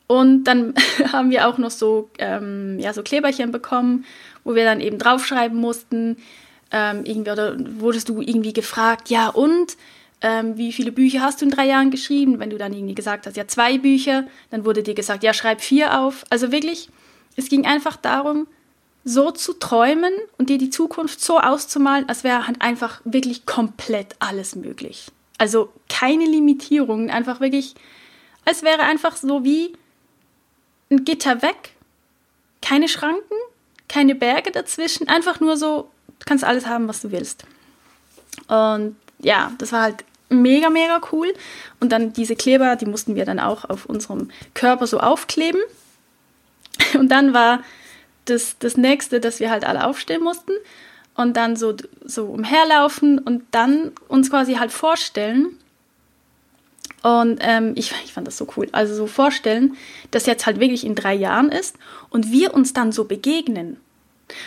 [0.08, 0.74] und dann
[1.14, 4.06] haben wir auch noch so, ähm, ja, so Kleberchen bekommen,
[4.44, 6.18] wo wir dann eben draufschreiben mussten.
[6.72, 9.78] Ähm, irgendwie, oder wurdest du irgendwie gefragt, ja und
[10.22, 12.40] ähm, wie viele Bücher hast du in drei Jahren geschrieben?
[12.40, 15.62] Wenn du dann irgendwie gesagt hast, ja zwei Bücher, dann wurde dir gesagt, ja schreib
[15.62, 16.26] vier auf.
[16.30, 16.90] Also wirklich,
[17.36, 18.48] es ging einfach darum,
[19.06, 24.16] so zu träumen und dir die Zukunft so auszumalen, als wäre halt einfach wirklich komplett
[24.20, 25.08] alles möglich.
[25.38, 27.76] Also keine Limitierungen, einfach wirklich
[28.46, 29.74] es wäre einfach so wie
[30.90, 31.76] ein Gitter weg,
[32.62, 33.36] keine Schranken,
[33.88, 35.90] keine Berge dazwischen, einfach nur so,
[36.20, 37.44] du kannst alles haben, was du willst.
[38.48, 41.34] Und ja, das war halt mega, mega cool.
[41.80, 45.62] Und dann diese Kleber, die mussten wir dann auch auf unserem Körper so aufkleben.
[46.98, 47.62] Und dann war
[48.26, 50.52] das, das nächste, dass wir halt alle aufstehen mussten
[51.16, 55.58] und dann so, so umherlaufen und dann uns quasi halt vorstellen,
[57.02, 58.68] und ähm, ich, ich fand das so cool.
[58.72, 59.78] Also so vorstellen,
[60.12, 61.78] dass jetzt halt wirklich in drei Jahren ist
[62.10, 63.78] und wir uns dann so begegnen.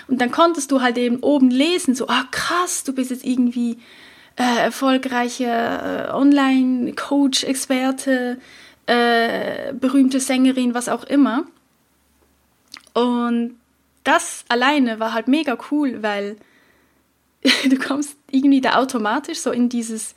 [0.07, 3.79] Und dann konntest du halt eben oben lesen, so, ah krass, du bist jetzt irgendwie
[4.37, 8.37] äh, erfolgreiche äh, Online-Coach-Experte,
[8.87, 11.45] äh, berühmte Sängerin, was auch immer.
[12.95, 13.59] Und
[14.05, 16.37] das alleine war halt mega cool, weil
[17.69, 20.15] du kommst irgendwie da automatisch so in dieses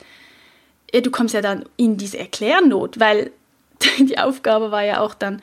[1.02, 3.32] du kommst ja dann in diese Erklärnot, weil
[4.00, 5.42] die Aufgabe war ja auch dann,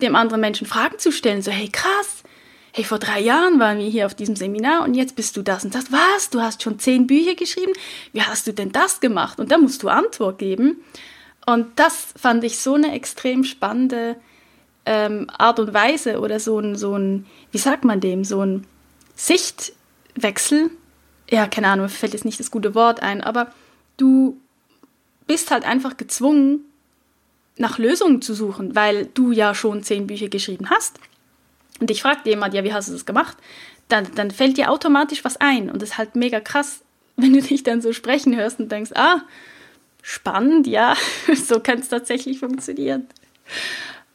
[0.00, 2.24] dem anderen Menschen Fragen zu stellen, so, hey krass,
[2.72, 5.64] hey, vor drei Jahren waren wir hier auf diesem Seminar und jetzt bist du das
[5.64, 5.92] und das.
[5.92, 6.30] Was?
[6.30, 7.72] Du hast schon zehn Bücher geschrieben?
[8.12, 9.38] Wie hast du denn das gemacht?
[9.38, 10.82] Und da musst du Antwort geben.
[11.46, 14.16] Und das fand ich so eine extrem spannende
[14.86, 18.66] ähm, Art und Weise oder so ein, so ein, wie sagt man dem, so ein
[19.14, 20.70] Sichtwechsel.
[21.30, 23.52] Ja, keine Ahnung, fällt jetzt nicht das gute Wort ein, aber
[23.96, 24.38] du
[25.26, 26.60] bist halt einfach gezwungen,
[27.56, 30.98] nach Lösungen zu suchen, weil du ja schon zehn Bücher geschrieben hast.
[31.80, 33.36] Und ich fragt jemand, ja, wie hast du das gemacht?
[33.88, 35.70] Dann, dann fällt dir automatisch was ein.
[35.70, 36.80] Und das ist halt mega krass,
[37.16, 39.22] wenn du dich dann so sprechen hörst und denkst, ah,
[40.02, 40.96] spannend, ja,
[41.34, 43.06] so kann es tatsächlich funktionieren.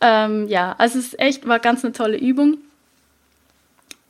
[0.02, 2.58] Ähm, ja, also es ist echt, war ganz eine tolle Übung.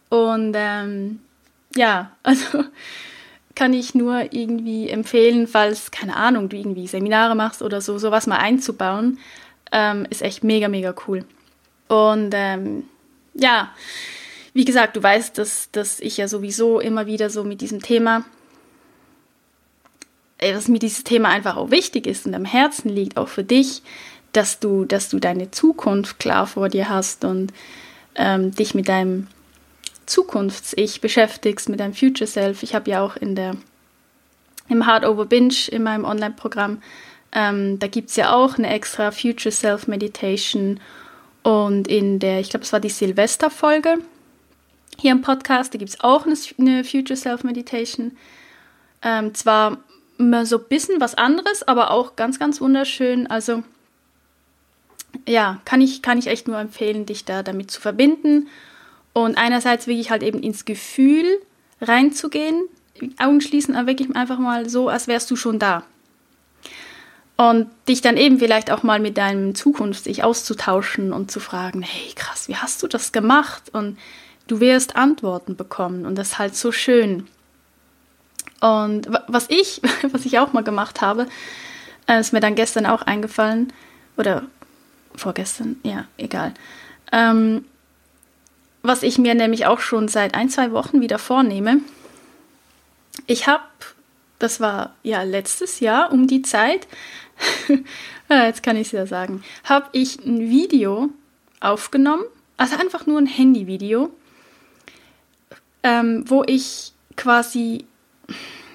[0.09, 1.19] Und ähm,
[1.75, 2.63] ja, also
[3.55, 8.27] kann ich nur irgendwie empfehlen, falls, keine Ahnung, du irgendwie Seminare machst oder so, sowas
[8.27, 9.19] mal einzubauen.
[9.71, 11.25] Ähm, ist echt mega, mega cool.
[11.89, 12.83] Und ähm,
[13.33, 13.71] ja,
[14.53, 18.23] wie gesagt, du weißt, dass, dass ich ja sowieso immer wieder so mit diesem Thema,
[20.39, 23.81] dass mir dieses Thema einfach auch wichtig ist und am Herzen liegt, auch für dich,
[24.33, 27.53] dass du, dass du deine Zukunft klar vor dir hast und
[28.15, 29.27] ähm, dich mit deinem
[30.05, 32.63] Zukunfts-Ich beschäftigst, mit deinem Future Self.
[32.63, 33.55] Ich habe ja auch in der,
[34.67, 36.81] im Hard Over Binge in meinem Online-Programm,
[37.31, 40.79] ähm, da gibt es ja auch eine extra Future Self Meditation.
[41.43, 43.99] Und in der, ich glaube, es war die Silvester-Folge
[44.97, 48.17] hier im Podcast, da gibt es auch eine, Future Self Meditation.
[49.01, 49.77] Ähm, zwar
[50.43, 53.27] so ein bisschen was anderes, aber auch ganz, ganz wunderschön.
[53.27, 53.63] Also
[55.27, 58.47] ja, kann ich, kann ich echt nur empfehlen, dich da damit zu verbinden
[59.13, 61.25] und einerseits wirklich halt eben ins Gefühl
[61.81, 62.61] reinzugehen,
[63.17, 65.83] Augen schließen, aber wirklich einfach mal so, als wärst du schon da.
[67.37, 72.11] Und dich dann eben vielleicht auch mal mit deinem Zukunft-Ich auszutauschen und zu fragen, hey
[72.13, 73.69] krass, wie hast du das gemacht?
[73.71, 73.97] Und
[74.47, 77.27] du wirst Antworten bekommen und das ist halt so schön.
[78.59, 81.27] Und was ich, was ich auch mal gemacht habe,
[82.07, 83.71] äh, ist mir dann gestern auch eingefallen,
[84.19, 84.43] oder
[85.15, 86.53] vorgestern, ja, egal.
[87.11, 87.65] Ähm,
[88.81, 91.81] was ich mir nämlich auch schon seit ein, zwei Wochen wieder vornehme.
[93.27, 93.63] Ich habe,
[94.39, 96.87] das war ja letztes Jahr um die Zeit,
[98.29, 101.09] ja, jetzt kann ich es ja sagen, habe ich ein Video
[101.59, 102.23] aufgenommen,
[102.57, 104.11] also einfach nur ein Handyvideo,
[105.83, 107.85] ähm, wo ich quasi,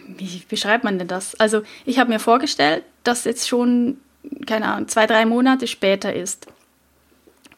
[0.07, 1.35] wie beschreibt man denn das?
[1.37, 3.99] Also ich habe mir vorgestellt, dass jetzt schon,
[4.47, 6.47] keine Ahnung, zwei, drei Monate später ist.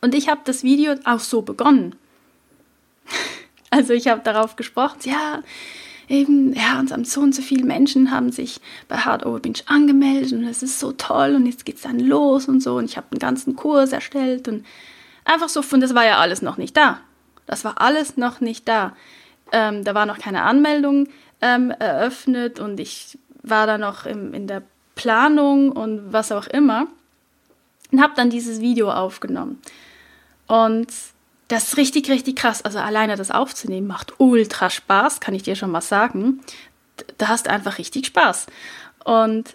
[0.00, 1.94] Und ich habe das Video auch so begonnen.
[3.68, 5.42] Also ich habe darauf gesprochen, ja,
[6.08, 10.32] eben, ja, und so und so viele Menschen haben sich bei Hard Over Binge angemeldet
[10.32, 12.96] und es ist so toll und jetzt geht es dann los und so und ich
[12.96, 14.64] habe einen ganzen Kurs erstellt und
[15.24, 17.00] einfach so, und das war ja alles noch nicht da.
[17.46, 18.96] Das war alles noch nicht da.
[19.52, 21.08] Ähm, da war noch keine Anmeldung
[21.40, 24.62] ähm, eröffnet und ich war da noch im, in der
[24.96, 26.88] Planung und was auch immer
[27.92, 29.60] und habe dann dieses Video aufgenommen.
[30.48, 30.88] Und
[31.48, 32.62] das ist richtig, richtig krass.
[32.62, 36.40] Also alleine das aufzunehmen macht ultra Spaß, kann ich dir schon mal sagen.
[37.18, 38.46] Da hast einfach richtig Spaß.
[39.04, 39.54] Und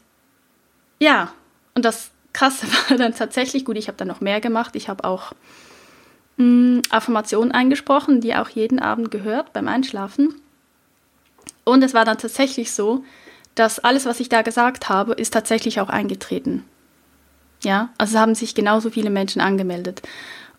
[1.00, 1.34] ja,
[1.76, 3.78] und das Krasse war dann tatsächlich gut.
[3.78, 4.76] Ich habe dann noch mehr gemacht.
[4.76, 5.34] Ich habe auch
[6.38, 10.36] mh, mm, Affirmationen eingesprochen, die auch jeden Abend gehört beim Einschlafen.
[11.64, 13.04] Und es war dann tatsächlich so,
[13.56, 16.64] dass alles, was ich da gesagt habe, ist tatsächlich auch eingetreten.
[17.64, 20.02] Ja, also haben sich genauso viele Menschen angemeldet.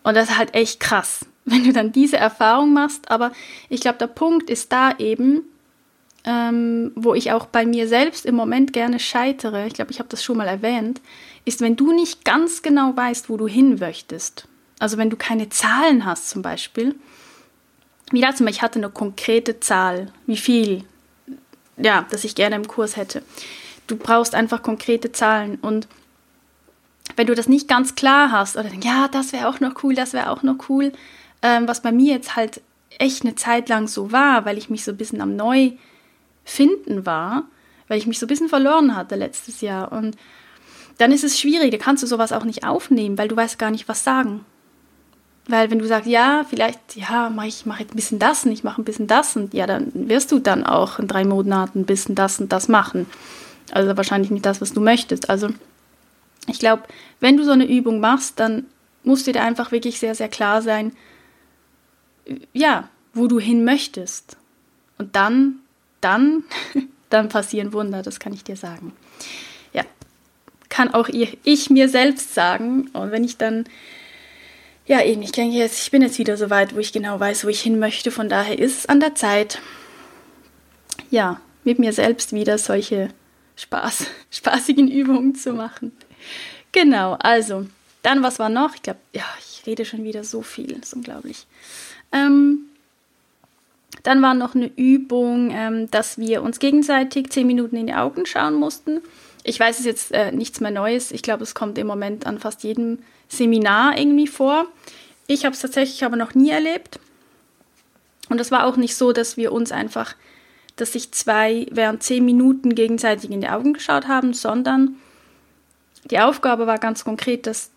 [0.03, 3.09] Und das ist halt echt krass, wenn du dann diese Erfahrung machst.
[3.09, 3.31] Aber
[3.69, 5.43] ich glaube, der Punkt ist da eben,
[6.25, 10.09] ähm, wo ich auch bei mir selbst im Moment gerne scheitere, ich glaube, ich habe
[10.09, 11.01] das schon mal erwähnt,
[11.45, 14.47] ist, wenn du nicht ganz genau weißt, wo du hin möchtest.
[14.79, 16.95] Also wenn du keine Zahlen hast zum Beispiel.
[18.11, 20.83] Wie da zum Beispiel, ich hatte eine konkrete Zahl, wie viel,
[21.77, 23.23] ja, dass ich gerne im Kurs hätte.
[23.87, 25.87] Du brauchst einfach konkrete Zahlen und
[27.15, 29.93] wenn du das nicht ganz klar hast oder denkst, ja, das wäre auch noch cool,
[29.93, 30.93] das wäre auch noch cool,
[31.41, 32.61] ähm, was bei mir jetzt halt
[32.99, 37.43] echt eine Zeit lang so war, weil ich mich so ein bisschen am Neufinden war,
[37.87, 39.91] weil ich mich so ein bisschen verloren hatte letztes Jahr.
[39.91, 40.15] Und
[40.97, 43.71] dann ist es schwierig, da kannst du sowas auch nicht aufnehmen, weil du weißt gar
[43.71, 44.45] nicht, was sagen.
[45.47, 48.51] Weil wenn du sagst, ja, vielleicht, ja, mach ich mache jetzt ein bisschen das und
[48.51, 51.81] ich mache ein bisschen das und ja, dann wirst du dann auch in drei Monaten
[51.81, 53.07] ein bisschen das und das machen.
[53.71, 55.29] Also wahrscheinlich nicht das, was du möchtest.
[55.29, 55.49] Also
[56.47, 56.83] ich glaube,
[57.19, 58.65] wenn du so eine Übung machst, dann
[59.03, 60.93] musst du dir einfach wirklich sehr, sehr klar sein,
[62.53, 64.37] ja, wo du hin möchtest.
[64.97, 65.59] Und dann,
[66.01, 66.43] dann,
[67.09, 68.93] dann passieren Wunder, das kann ich dir sagen.
[69.73, 69.83] Ja,
[70.69, 72.89] kann auch ich mir selbst sagen.
[72.93, 73.65] Und wenn ich dann,
[74.85, 77.45] ja, eben, ich denke jetzt, ich bin jetzt wieder so weit, wo ich genau weiß,
[77.45, 78.11] wo ich hin möchte.
[78.11, 79.59] Von daher ist es an der Zeit,
[81.09, 83.09] ja, mit mir selbst wieder solche
[83.55, 85.93] Spaß, spaßigen Übungen zu machen.
[86.71, 87.65] Genau, also,
[88.01, 88.75] dann was war noch?
[88.75, 91.45] Ich glaube, ja, ich rede schon wieder so viel, ist unglaublich.
[92.11, 92.65] Ähm,
[94.01, 98.25] dann war noch eine Übung, ähm, dass wir uns gegenseitig zehn Minuten in die Augen
[98.25, 99.01] schauen mussten.
[99.43, 101.11] Ich weiß es jetzt äh, nichts mehr Neues.
[101.11, 104.65] Ich glaube, es kommt im Moment an fast jedem Seminar irgendwie vor.
[105.27, 106.99] Ich habe es tatsächlich aber noch nie erlebt.
[108.29, 110.15] Und es war auch nicht so, dass wir uns einfach,
[110.75, 114.95] dass sich zwei während zehn Minuten gegenseitig in die Augen geschaut haben, sondern
[116.05, 117.69] die Aufgabe war ganz konkret, dass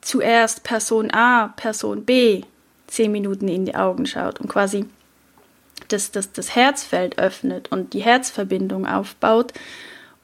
[0.00, 2.42] zuerst Person A, Person B
[2.86, 4.86] zehn Minuten in die Augen schaut und quasi
[5.88, 9.52] das, das, das Herzfeld öffnet und die Herzverbindung aufbaut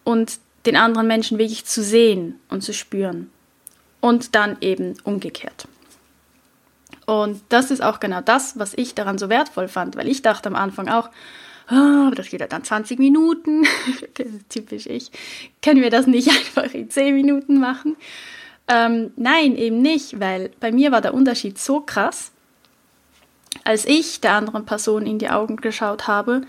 [0.03, 3.31] und den anderen Menschen wirklich zu sehen und zu spüren.
[4.01, 5.67] Und dann eben umgekehrt.
[7.07, 10.49] Und das ist auch genau das, was ich daran so wertvoll fand, weil ich dachte
[10.49, 11.09] am Anfang auch,
[11.71, 13.67] oh, das geht ja dann 20 Minuten.
[14.49, 15.11] typisch ich.
[15.63, 17.97] Können wir das nicht einfach in 10 Minuten machen?
[18.69, 22.33] Ähm, nein, eben nicht, weil bei mir war der Unterschied so krass.
[23.65, 26.43] Als ich der anderen Person in die Augen geschaut habe,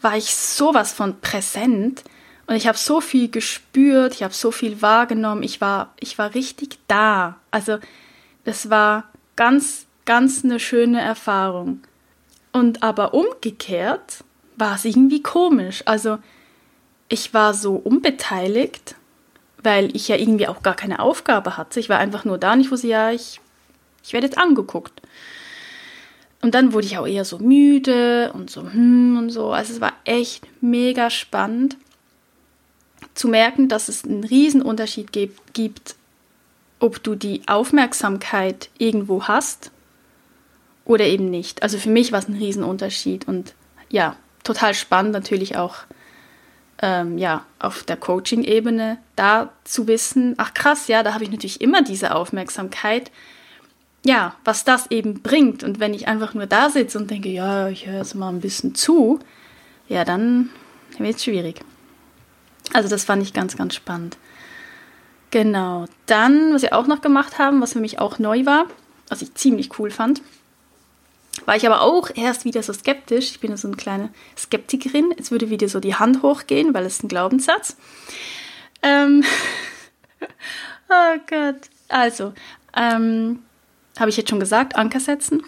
[0.00, 2.04] war ich sowas von präsent
[2.46, 6.34] und ich habe so viel gespürt, ich habe so viel wahrgenommen, ich war, ich war
[6.34, 7.36] richtig da.
[7.50, 7.78] Also
[8.44, 9.04] das war
[9.36, 11.80] ganz, ganz eine schöne Erfahrung.
[12.52, 14.24] Und aber umgekehrt
[14.56, 15.82] war es irgendwie komisch.
[15.86, 16.18] Also
[17.08, 18.96] ich war so unbeteiligt,
[19.62, 21.78] weil ich ja irgendwie auch gar keine Aufgabe hatte.
[21.78, 23.40] Ich war einfach nur da und ich wusste, ja, ich,
[24.02, 25.00] ich werde jetzt angeguckt.
[26.42, 29.52] Und dann wurde ich auch eher so müde und so, hm und so.
[29.52, 31.76] Also es war echt mega spannend
[33.14, 35.96] zu merken, dass es einen Riesenunterschied gibt, gibt
[36.82, 39.70] ob du die Aufmerksamkeit irgendwo hast
[40.84, 41.62] oder eben nicht.
[41.62, 43.54] Also für mich war es ein Riesenunterschied und
[43.88, 45.76] ja, total spannend natürlich auch
[46.82, 51.60] ähm, ja, auf der Coaching-Ebene da zu wissen, ach krass, ja, da habe ich natürlich
[51.60, 53.12] immer diese Aufmerksamkeit,
[54.04, 55.62] ja, was das eben bringt.
[55.62, 58.40] Und wenn ich einfach nur da sitze und denke, ja, ich höre jetzt mal ein
[58.40, 59.20] bisschen zu,
[59.88, 60.50] ja, dann
[60.98, 61.60] wird es schwierig.
[62.72, 64.16] Also das fand ich ganz, ganz spannend.
[65.30, 65.86] Genau.
[66.06, 68.66] Dann, was wir auch noch gemacht haben, was für mich auch neu war,
[69.08, 70.22] was ich ziemlich cool fand,
[71.46, 73.30] war ich aber auch erst wieder so skeptisch.
[73.30, 75.14] Ich bin ja so eine kleine Skeptikerin.
[75.18, 77.76] Es würde wieder so die Hand hochgehen, weil es ein Glaubenssatz.
[78.82, 79.24] Ähm
[80.88, 81.56] oh Gott.
[81.88, 82.32] Also,
[82.76, 83.40] ähm,
[83.98, 85.42] habe ich jetzt schon gesagt, Anker setzen.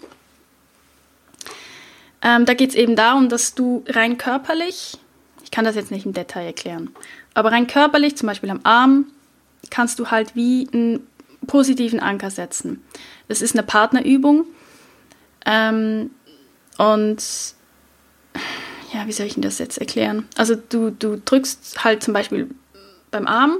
[2.21, 4.97] Ähm, da geht es eben darum, dass du rein körperlich,
[5.45, 6.89] ich kann das jetzt nicht im Detail erklären,
[7.33, 9.05] aber rein körperlich, zum Beispiel am Arm,
[9.69, 11.07] kannst du halt wie einen
[11.47, 12.83] positiven Anker setzen.
[13.27, 14.45] Das ist eine Partnerübung.
[15.45, 16.11] Ähm,
[16.77, 17.23] und
[18.93, 20.27] ja, wie soll ich Ihnen das jetzt erklären?
[20.35, 22.49] Also du, du drückst halt zum Beispiel
[23.11, 23.57] beim Arm,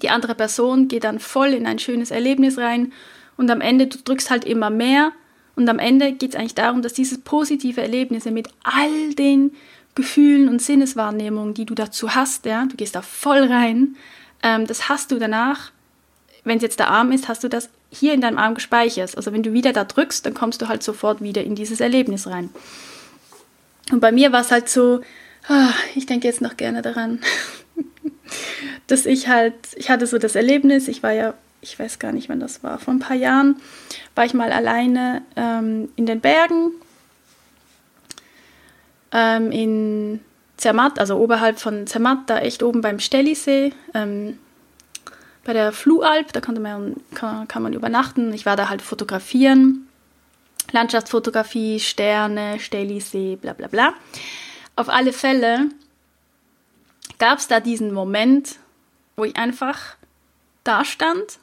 [0.00, 2.92] die andere Person geht dann voll in ein schönes Erlebnis rein
[3.36, 5.12] und am Ende, du drückst halt immer mehr
[5.54, 9.52] und am Ende geht es eigentlich darum, dass diese positive Erlebnisse mit all den
[9.94, 13.96] Gefühlen und Sinneswahrnehmungen, die du dazu hast, ja, du gehst da voll rein,
[14.42, 15.70] ähm, das hast du danach,
[16.44, 19.16] wenn es jetzt der Arm ist, hast du das hier in deinem Arm gespeichert.
[19.16, 22.26] Also wenn du wieder da drückst, dann kommst du halt sofort wieder in dieses Erlebnis
[22.26, 22.50] rein.
[23.90, 25.00] Und bei mir war es halt so,
[25.48, 27.20] oh, ich denke jetzt noch gerne daran,
[28.86, 32.28] dass ich halt, ich hatte so das Erlebnis, ich war ja, ich weiß gar nicht,
[32.28, 33.60] wann das war, vor ein paar Jahren
[34.14, 36.72] war ich mal alleine ähm, in den Bergen
[39.12, 40.20] ähm, in
[40.56, 44.38] Zermatt, also oberhalb von Zermatt, da echt oben beim Stellisee, ähm,
[45.44, 48.32] bei der Flualp, da konnte man, kann, kann man übernachten.
[48.32, 49.88] Ich war da halt fotografieren,
[50.70, 53.94] Landschaftsfotografie, Sterne, Stellisee, bla bla bla.
[54.76, 55.68] Auf alle Fälle
[57.18, 58.56] gab es da diesen Moment,
[59.16, 59.96] wo ich einfach
[60.64, 61.38] da stand.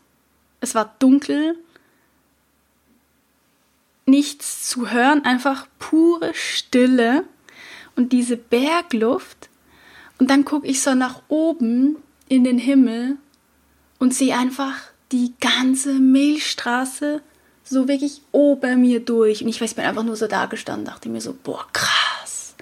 [0.61, 1.57] Es war dunkel,
[4.05, 7.25] nichts zu hören, einfach pure Stille
[7.99, 9.49] und diese Bergluft.
[10.19, 11.97] Und dann gucke ich so nach oben
[12.29, 13.17] in den Himmel
[13.99, 14.75] und sehe einfach
[15.11, 17.21] die ganze Milchstraße
[17.65, 19.43] so wirklich ober mir durch.
[19.43, 22.55] Und ich weiß, ich bin einfach nur so da gestanden, dachte mir so, boah, krass.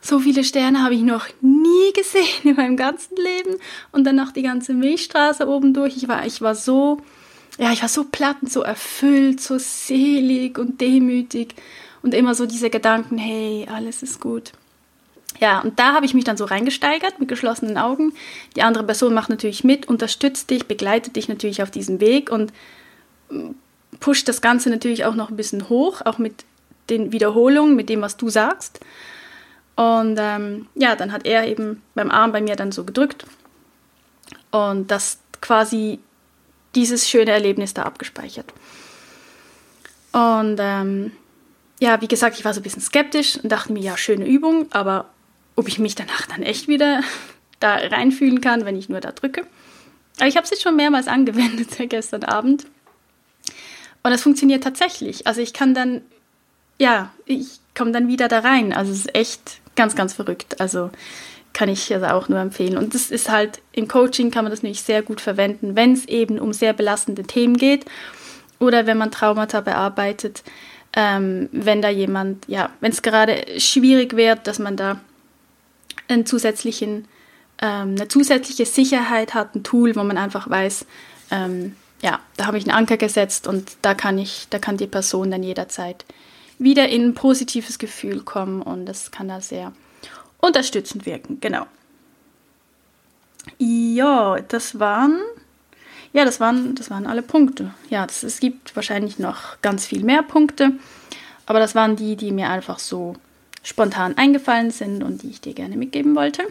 [0.00, 3.60] So viele Sterne habe ich noch nie gesehen in meinem ganzen Leben.
[3.92, 5.94] Und dann noch die ganze Milchstraße oben durch.
[5.94, 7.02] Ich war, ich war so,
[7.58, 11.54] ja, ich war so platt und so erfüllt, so selig und demütig.
[12.02, 14.52] Und immer so diese Gedanken, hey, alles ist gut.
[15.40, 18.12] Ja, und da habe ich mich dann so reingesteigert mit geschlossenen Augen.
[18.56, 22.52] Die andere Person macht natürlich mit, unterstützt dich, begleitet dich natürlich auf diesem Weg und
[23.30, 23.50] mm,
[24.00, 26.44] pusht das Ganze natürlich auch noch ein bisschen hoch, auch mit
[26.90, 28.80] den Wiederholungen, mit dem, was du sagst.
[29.76, 33.26] Und ähm, ja, dann hat er eben beim Arm bei mir dann so gedrückt
[34.50, 36.00] und das quasi
[36.74, 38.52] dieses schöne Erlebnis da abgespeichert.
[40.12, 41.12] Und ähm,
[41.80, 44.66] ja, wie gesagt, ich war so ein bisschen skeptisch und dachte mir, ja, schöne Übung,
[44.70, 45.10] aber
[45.56, 47.02] ob ich mich danach dann echt wieder
[47.60, 49.46] da reinfühlen kann, wenn ich nur da drücke.
[50.18, 52.66] Aber ich habe es jetzt schon mehrmals angewendet gestern Abend.
[54.02, 55.26] Und es funktioniert tatsächlich.
[55.26, 56.02] Also ich kann dann,
[56.78, 58.72] ja, ich komme dann wieder da rein.
[58.72, 60.60] Also es ist echt ganz, ganz verrückt.
[60.60, 60.90] Also
[61.52, 62.78] kann ich also auch nur empfehlen.
[62.78, 66.06] Und das ist halt, im Coaching kann man das nämlich sehr gut verwenden, wenn es
[66.06, 67.84] eben um sehr belastende Themen geht
[68.60, 70.42] oder wenn man Traumata bearbeitet,
[70.94, 75.00] ähm, wenn da jemand, ja, wenn es gerade schwierig wird, dass man da
[76.08, 77.06] einen zusätzlichen,
[77.60, 80.86] ähm, eine zusätzliche Sicherheit hat, ein Tool, wo man einfach weiß,
[81.30, 84.86] ähm, ja, da habe ich einen Anker gesetzt und da kann ich, da kann die
[84.86, 86.04] Person dann jederzeit
[86.58, 89.72] wieder in ein positives Gefühl kommen und das kann da sehr
[90.38, 91.66] unterstützend wirken, genau.
[93.58, 95.20] Ja, das waren,
[96.12, 97.72] ja, das waren, das waren alle Punkte.
[97.90, 100.72] Ja, das, es gibt wahrscheinlich noch ganz viel mehr Punkte,
[101.46, 103.14] aber das waren die, die mir einfach so
[103.62, 106.42] spontan eingefallen sind und die ich dir gerne mitgeben wollte.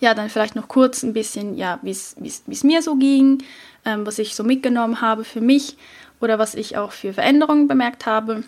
[0.00, 2.16] Ja, dann vielleicht noch kurz ein bisschen, ja, wie es
[2.62, 3.42] mir so ging,
[3.84, 5.76] ähm, was ich so mitgenommen habe für mich
[6.20, 8.44] oder was ich auch für Veränderungen bemerkt habe.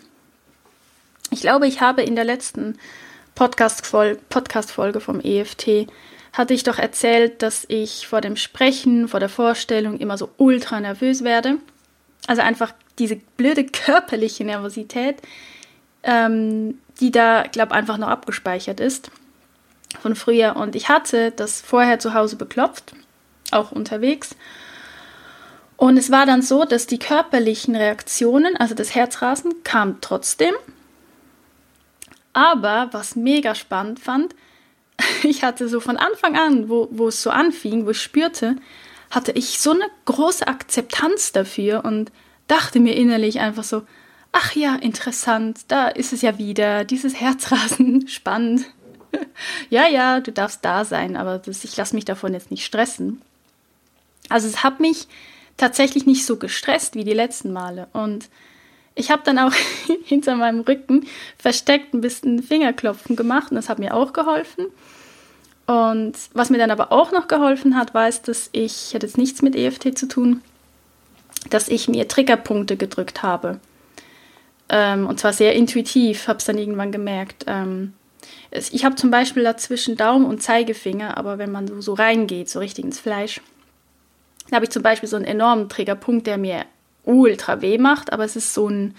[1.31, 2.77] Ich glaube, ich habe in der letzten
[3.35, 5.87] Podcast-Folge Podcast vom EFT
[6.37, 10.79] hatte ich doch erzählt, dass ich vor dem Sprechen, vor der Vorstellung immer so ultra
[10.79, 11.57] nervös werde.
[12.27, 15.17] Also einfach diese blöde körperliche Nervosität,
[16.03, 19.09] ähm, die da, glaube ich, einfach noch abgespeichert ist
[19.99, 20.55] von früher.
[20.55, 22.93] Und ich hatte das vorher zu Hause beklopft,
[23.51, 24.35] auch unterwegs.
[25.75, 30.53] Und es war dann so, dass die körperlichen Reaktionen, also das Herzrasen, kam trotzdem.
[32.33, 34.35] Aber was mega spannend fand,
[35.23, 38.55] ich hatte so von Anfang an, wo, wo es so anfing, wo ich spürte,
[39.09, 42.11] hatte ich so eine große Akzeptanz dafür und
[42.47, 43.83] dachte mir innerlich einfach so,
[44.31, 48.65] ach ja, interessant, da ist es ja wieder, dieses Herzrasen, spannend.
[49.69, 53.21] ja, ja, du darfst da sein, aber das, ich lasse mich davon jetzt nicht stressen.
[54.29, 55.07] Also es hat mich
[55.55, 57.87] tatsächlich nicht so gestresst wie die letzten Male.
[57.93, 58.29] Und
[58.97, 59.53] ich habe dann auch
[60.03, 64.65] hinter meinem Rücken versteckt ein bisschen Fingerklopfen gemacht und das hat mir auch geholfen.
[65.67, 69.17] Und was mir dann aber auch noch geholfen hat, war es, dass ich, hat jetzt
[69.17, 70.41] nichts mit EFT zu tun,
[71.49, 73.59] dass ich mir Triggerpunkte gedrückt habe.
[74.69, 77.45] Ähm, und zwar sehr intuitiv, habe es dann irgendwann gemerkt.
[77.47, 77.93] Ähm,
[78.49, 82.59] ich habe zum Beispiel dazwischen Daumen und Zeigefinger, aber wenn man so, so reingeht, so
[82.59, 83.41] richtig ins Fleisch,
[84.49, 86.65] da habe ich zum Beispiel so einen enormen Triggerpunkt, der mir
[87.07, 88.95] ultra weh macht, aber es ist so ein,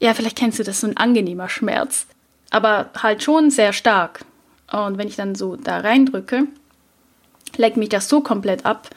[0.00, 2.06] ja, vielleicht kennst du das, so ein angenehmer Schmerz.
[2.50, 4.24] Aber halt schon sehr stark.
[4.72, 6.46] Und wenn ich dann so da reindrücke,
[7.56, 8.90] leckt mich das so komplett ab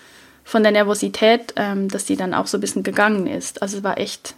[0.43, 3.61] von der Nervosität, ähm, dass die dann auch so ein bisschen gegangen ist.
[3.61, 4.36] Also es war echt,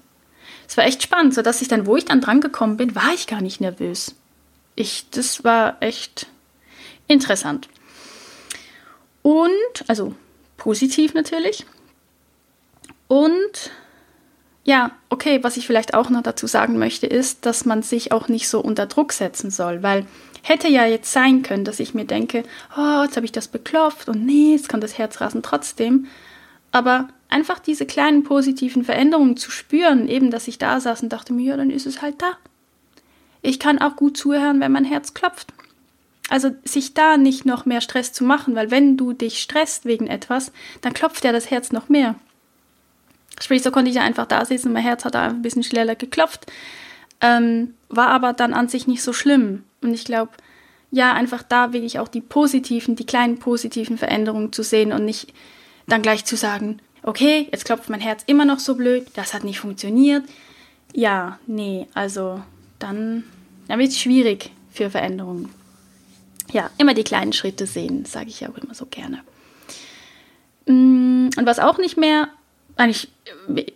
[0.67, 3.27] es war echt spannend, sodass ich dann, wo ich dann dran gekommen bin, war ich
[3.27, 4.15] gar nicht nervös.
[4.75, 6.27] Ich, das war echt
[7.07, 7.69] interessant.
[9.21, 9.49] Und,
[9.87, 10.13] also
[10.57, 11.65] positiv natürlich.
[13.07, 13.71] Und
[14.63, 18.27] ja, okay, was ich vielleicht auch noch dazu sagen möchte, ist, dass man sich auch
[18.27, 20.07] nicht so unter Druck setzen soll, weil
[20.41, 22.43] hätte ja jetzt sein können, dass ich mir denke,
[22.77, 26.07] oh, jetzt habe ich das beklopft und nee, jetzt kann das Herz rasen trotzdem.
[26.71, 31.33] Aber einfach diese kleinen positiven Veränderungen zu spüren, eben, dass ich da saß und dachte
[31.33, 32.37] mir, ja, dann ist es halt da.
[33.41, 35.53] Ich kann auch gut zuhören, wenn mein Herz klopft.
[36.29, 40.07] Also sich da nicht noch mehr Stress zu machen, weil wenn du dich stresst wegen
[40.07, 40.51] etwas,
[40.81, 42.15] dann klopft ja das Herz noch mehr.
[43.41, 45.95] Sprich, so konnte ich ja einfach da sitzen, mein Herz hat da ein bisschen schneller
[45.95, 46.45] geklopft,
[47.21, 49.63] ähm, war aber dann an sich nicht so schlimm.
[49.81, 50.31] Und ich glaube,
[50.91, 55.33] ja, einfach da wirklich auch die positiven, die kleinen positiven Veränderungen zu sehen und nicht
[55.88, 59.43] dann gleich zu sagen, okay, jetzt klopft mein Herz immer noch so blöd, das hat
[59.43, 60.23] nicht funktioniert.
[60.93, 62.41] Ja, nee, also
[62.79, 63.23] dann,
[63.67, 65.49] dann wird es schwierig für Veränderungen.
[66.51, 69.21] Ja, immer die kleinen Schritte sehen, sage ich auch immer so gerne.
[70.65, 72.29] Mm, und was auch nicht mehr
[72.78, 73.09] eigentlich,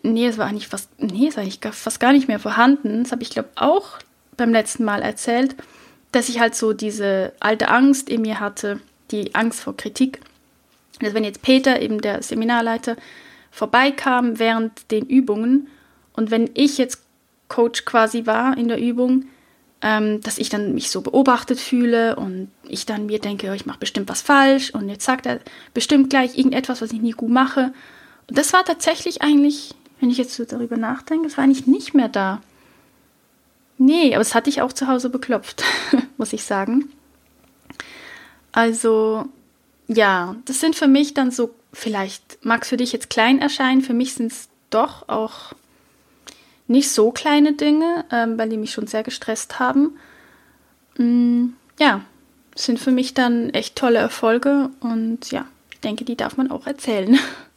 [0.03, 3.03] nee, es war eigentlich fast, nee, es war eigentlich fast gar nicht mehr vorhanden.
[3.03, 3.97] Das habe ich, glaube auch
[4.37, 5.55] beim letzten Mal erzählt,
[6.11, 8.79] dass ich halt so diese alte Angst in mir hatte,
[9.11, 10.19] die Angst vor Kritik.
[10.99, 12.97] Dass wenn jetzt Peter, eben der Seminarleiter,
[13.51, 15.67] vorbeikam während den Übungen
[16.13, 17.01] und wenn ich jetzt
[17.47, 19.25] Coach quasi war in der Übung,
[19.81, 23.65] ähm, dass ich dann mich so beobachtet fühle und ich dann mir denke, oh, ich
[23.65, 25.39] mache bestimmt was falsch und jetzt sagt er
[25.73, 27.71] bestimmt gleich irgendetwas, was ich nie gut mache
[28.29, 32.09] das war tatsächlich eigentlich, wenn ich jetzt so darüber nachdenke, das war eigentlich nicht mehr
[32.09, 32.41] da.
[33.77, 35.63] Nee, aber das hatte ich auch zu Hause beklopft,
[36.17, 36.91] muss ich sagen.
[38.51, 39.25] Also,
[39.87, 43.81] ja, das sind für mich dann so, vielleicht mag es für dich jetzt klein erscheinen,
[43.81, 45.53] für mich sind es doch auch
[46.67, 49.97] nicht so kleine Dinge, ähm, weil die mich schon sehr gestresst haben.
[50.97, 52.01] Mm, ja,
[52.55, 56.67] sind für mich dann echt tolle Erfolge und ja, ich denke, die darf man auch
[56.67, 57.17] erzählen.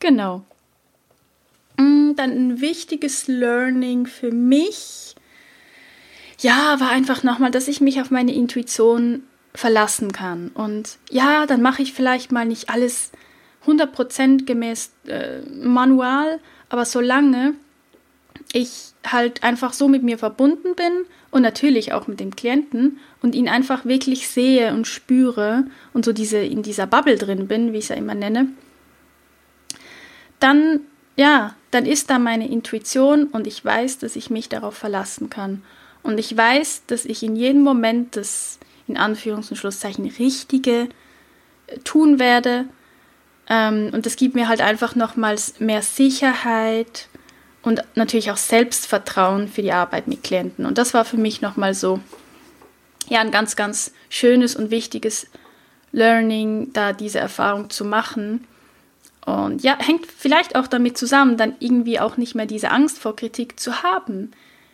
[0.00, 0.44] Genau.
[1.76, 5.14] Mm, dann ein wichtiges Learning für mich,
[6.40, 9.22] ja, war einfach nochmal, dass ich mich auf meine Intuition
[9.54, 10.48] verlassen kann.
[10.48, 13.12] Und ja, dann mache ich vielleicht mal nicht alles
[13.66, 17.54] 100% gemäß äh, manual, aber solange
[18.52, 23.34] ich halt einfach so mit mir verbunden bin und natürlich auch mit dem Klienten und
[23.34, 27.78] ihn einfach wirklich sehe und spüre und so diese in dieser Bubble drin bin, wie
[27.78, 28.48] ich es ja immer nenne,
[30.44, 30.80] dann,
[31.16, 35.62] ja, dann ist da meine Intuition und ich weiß, dass ich mich darauf verlassen kann.
[36.02, 40.88] Und ich weiß, dass ich in jedem Moment das, in Anführungs- und Schlusszeichen, Richtige
[41.66, 42.66] äh, tun werde.
[43.48, 47.08] Ähm, und das gibt mir halt einfach nochmals mehr Sicherheit
[47.62, 50.66] und natürlich auch Selbstvertrauen für die Arbeit mit Klienten.
[50.66, 52.00] Und das war für mich nochmal so,
[53.08, 55.26] ja, ein ganz, ganz schönes und wichtiges
[55.90, 58.46] Learning, da diese Erfahrung zu machen.
[59.24, 63.16] Und ja, hängt vielleicht auch damit zusammen, dann irgendwie auch nicht mehr diese Angst vor
[63.16, 64.32] Kritik zu haben.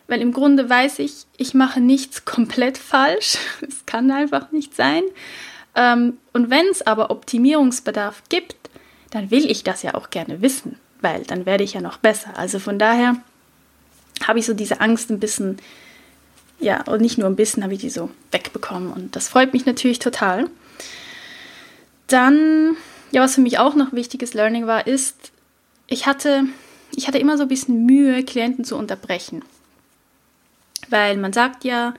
[0.08, 3.38] Weil im Grunde weiß ich, ich mache nichts komplett falsch.
[3.66, 5.02] Es kann einfach nicht sein.
[5.76, 8.56] Ähm, und wenn es aber Optimierungsbedarf gibt,
[9.10, 12.36] dann will ich das ja auch gerne wissen, weil dann werde ich ja noch besser.
[12.36, 13.16] Also von daher
[14.26, 15.58] habe ich so diese Angst ein bisschen,
[16.58, 18.92] ja, und nicht nur ein bisschen, habe ich die so wegbekommen.
[18.92, 20.48] Und das freut mich natürlich total.
[22.08, 22.76] Dann
[23.10, 25.32] ja, was für mich auch noch wichtiges Learning war, ist,
[25.86, 26.44] ich hatte,
[26.94, 29.42] ich hatte immer so ein bisschen Mühe, Klienten zu unterbrechen.
[30.88, 31.94] Weil man sagt ja,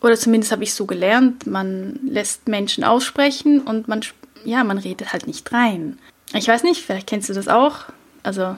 [0.00, 4.00] oder zumindest habe ich so gelernt, man lässt Menschen aussprechen und man,
[4.44, 5.98] ja, man redet halt nicht rein.
[6.34, 7.84] Ich weiß nicht, vielleicht kennst du das auch.
[8.22, 8.56] Also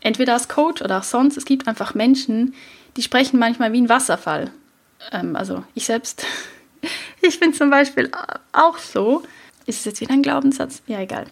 [0.00, 2.54] entweder als Coach oder auch sonst, es gibt einfach Menschen,
[2.96, 4.50] die sprechen manchmal wie ein Wasserfall.
[5.12, 6.24] Ähm, also ich selbst,
[7.20, 8.10] ich bin zum Beispiel
[8.52, 9.22] auch so.
[9.68, 10.80] Ist es jetzt wieder ein Glaubenssatz?
[10.86, 11.26] Ja, egal.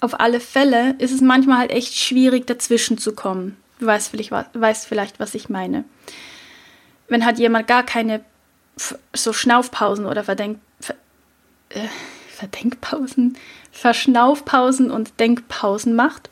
[0.00, 3.56] auf alle Fälle ist es manchmal halt echt schwierig, dazwischen zu kommen.
[3.78, 5.84] Du weißt vielleicht, weißt vielleicht was ich meine.
[7.08, 8.24] Wenn halt jemand gar keine
[9.12, 10.94] so Schnaufpausen oder Verdenk, Ver,
[11.68, 11.88] äh,
[12.30, 13.36] Verdenkpausen,
[13.70, 16.30] Verschnaufpausen und Denkpausen macht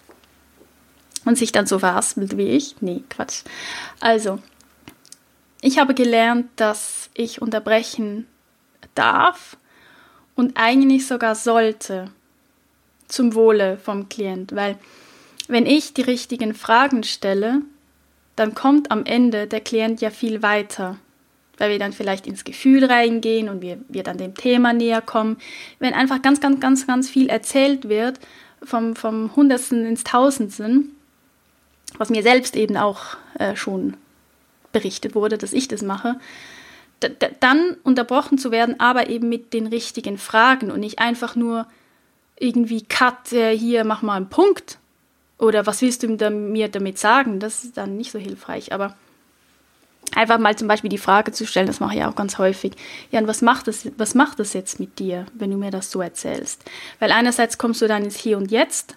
[1.26, 2.76] und sich dann so verhaspelt wie ich.
[2.80, 3.42] Nee, Quatsch.
[4.00, 4.38] Also,
[5.60, 8.26] ich habe gelernt, dass ich unterbrechen
[8.94, 9.56] darf
[10.42, 12.10] und eigentlich sogar sollte
[13.06, 14.76] zum Wohle vom Klient, weil
[15.46, 17.62] wenn ich die richtigen Fragen stelle,
[18.34, 20.98] dann kommt am Ende der Klient ja viel weiter,
[21.58, 25.36] weil wir dann vielleicht ins Gefühl reingehen und wir, wir dann dem Thema näher kommen.
[25.78, 28.18] Wenn einfach ganz, ganz, ganz, ganz viel erzählt wird,
[28.64, 30.90] vom, vom Hundertsten ins Tausendsten,
[31.98, 33.96] was mir selbst eben auch äh, schon
[34.72, 36.16] berichtet wurde, dass ich das mache,
[37.40, 41.66] dann unterbrochen zu werden, aber eben mit den richtigen Fragen und nicht einfach nur
[42.38, 44.78] irgendwie Cut, äh, hier mach mal einen Punkt
[45.38, 47.40] oder was willst du mir damit sagen?
[47.40, 48.94] Das ist dann nicht so hilfreich, aber
[50.14, 52.74] einfach mal zum Beispiel die Frage zu stellen, das mache ich auch ganz häufig.
[53.10, 55.90] Ja, und was macht das, was macht das jetzt mit dir, wenn du mir das
[55.90, 56.64] so erzählst?
[56.98, 58.96] Weil einerseits kommst du dann ins Hier und Jetzt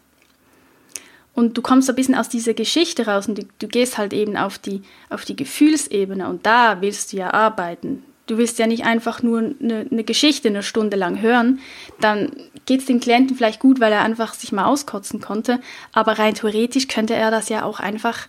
[1.36, 4.38] und du kommst ein bisschen aus dieser Geschichte raus und du, du, gehst halt eben
[4.38, 8.04] auf die, auf die Gefühlsebene und da willst du ja arbeiten.
[8.26, 11.60] Du willst ja nicht einfach nur eine, eine Geschichte eine Stunde lang hören,
[12.00, 12.32] dann
[12.66, 15.60] geht es dem Klienten vielleicht gut, weil er einfach sich mal auskotzen konnte,
[15.92, 18.28] aber rein theoretisch könnte er das ja auch einfach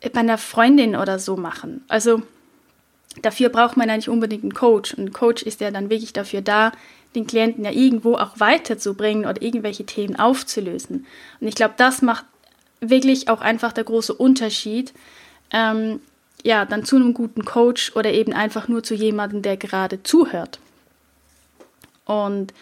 [0.00, 1.84] bei einer Freundin oder so machen.
[1.88, 2.22] Also
[3.22, 4.96] dafür braucht man ja nicht unbedingt einen Coach.
[4.96, 6.72] Ein Coach ist ja dann wirklich dafür da,
[7.14, 11.06] den Klienten ja irgendwo auch weiterzubringen oder irgendwelche Themen aufzulösen.
[11.40, 12.24] Und ich glaube, das macht
[12.80, 14.92] wirklich auch einfach der große Unterschied,
[15.50, 16.00] ähm,
[16.42, 20.58] ja, dann zu einem guten Coach oder eben einfach nur zu jemandem, der gerade zuhört.
[22.04, 22.52] Und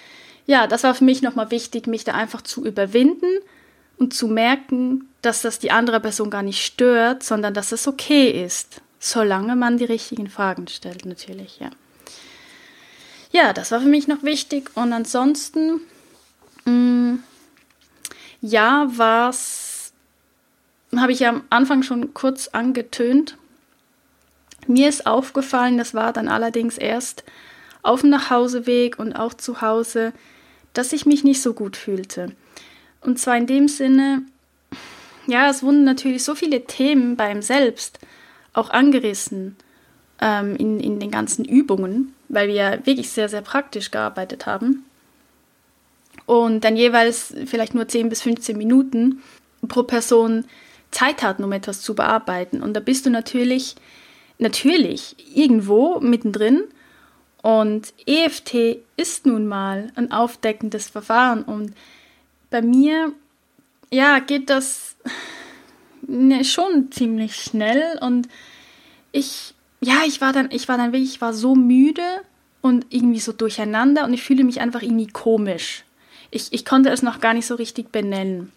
[0.47, 3.39] ja, das war für mich nochmal wichtig, mich da einfach zu überwinden
[3.99, 8.45] und zu merken, dass das die andere Person gar nicht stört, sondern dass es okay
[8.45, 11.71] ist, solange man die richtigen Fragen stellt, natürlich, ja
[13.33, 14.71] ja, das war für mich noch wichtig.
[14.75, 15.81] Und ansonsten,
[16.65, 17.23] mh, mm,
[18.43, 19.93] ja, was
[20.95, 23.37] habe ich am Anfang schon kurz angetönt.
[24.67, 27.25] Mir ist aufgefallen, das war dann allerdings erst
[27.83, 30.13] auf dem Nachhauseweg und auch zu Hause,
[30.73, 32.33] dass ich mich nicht so gut fühlte.
[33.01, 34.23] Und zwar in dem Sinne,
[35.27, 37.99] ja, es wurden natürlich so viele Themen beim Selbst
[38.53, 39.57] auch angerissen
[40.21, 44.85] ähm, in, in den ganzen Übungen weil wir wirklich sehr, sehr praktisch gearbeitet haben.
[46.27, 49.23] Und dann jeweils vielleicht nur 10 bis 15 Minuten
[49.69, 50.47] pro Person
[50.91, 52.63] Zeit hatten, um etwas zu bearbeiten.
[52.63, 53.77] Und da bist du natürlich,
[54.39, 56.63] natürlich irgendwo mittendrin.
[57.43, 61.43] Und EFT ist nun mal ein aufdeckendes Verfahren.
[61.43, 61.75] Und
[62.51, 63.13] bei mir,
[63.91, 64.97] ja, geht das
[66.01, 67.99] ne, schon ziemlich schnell.
[68.01, 68.29] Und
[69.11, 72.03] ich ja, ich war dann, ich war dann wirklich, ich war so müde
[72.61, 75.85] und irgendwie so durcheinander und ich fühle mich einfach irgendwie komisch.
[76.31, 78.53] Ich, ich konnte es noch gar nicht so richtig benennen.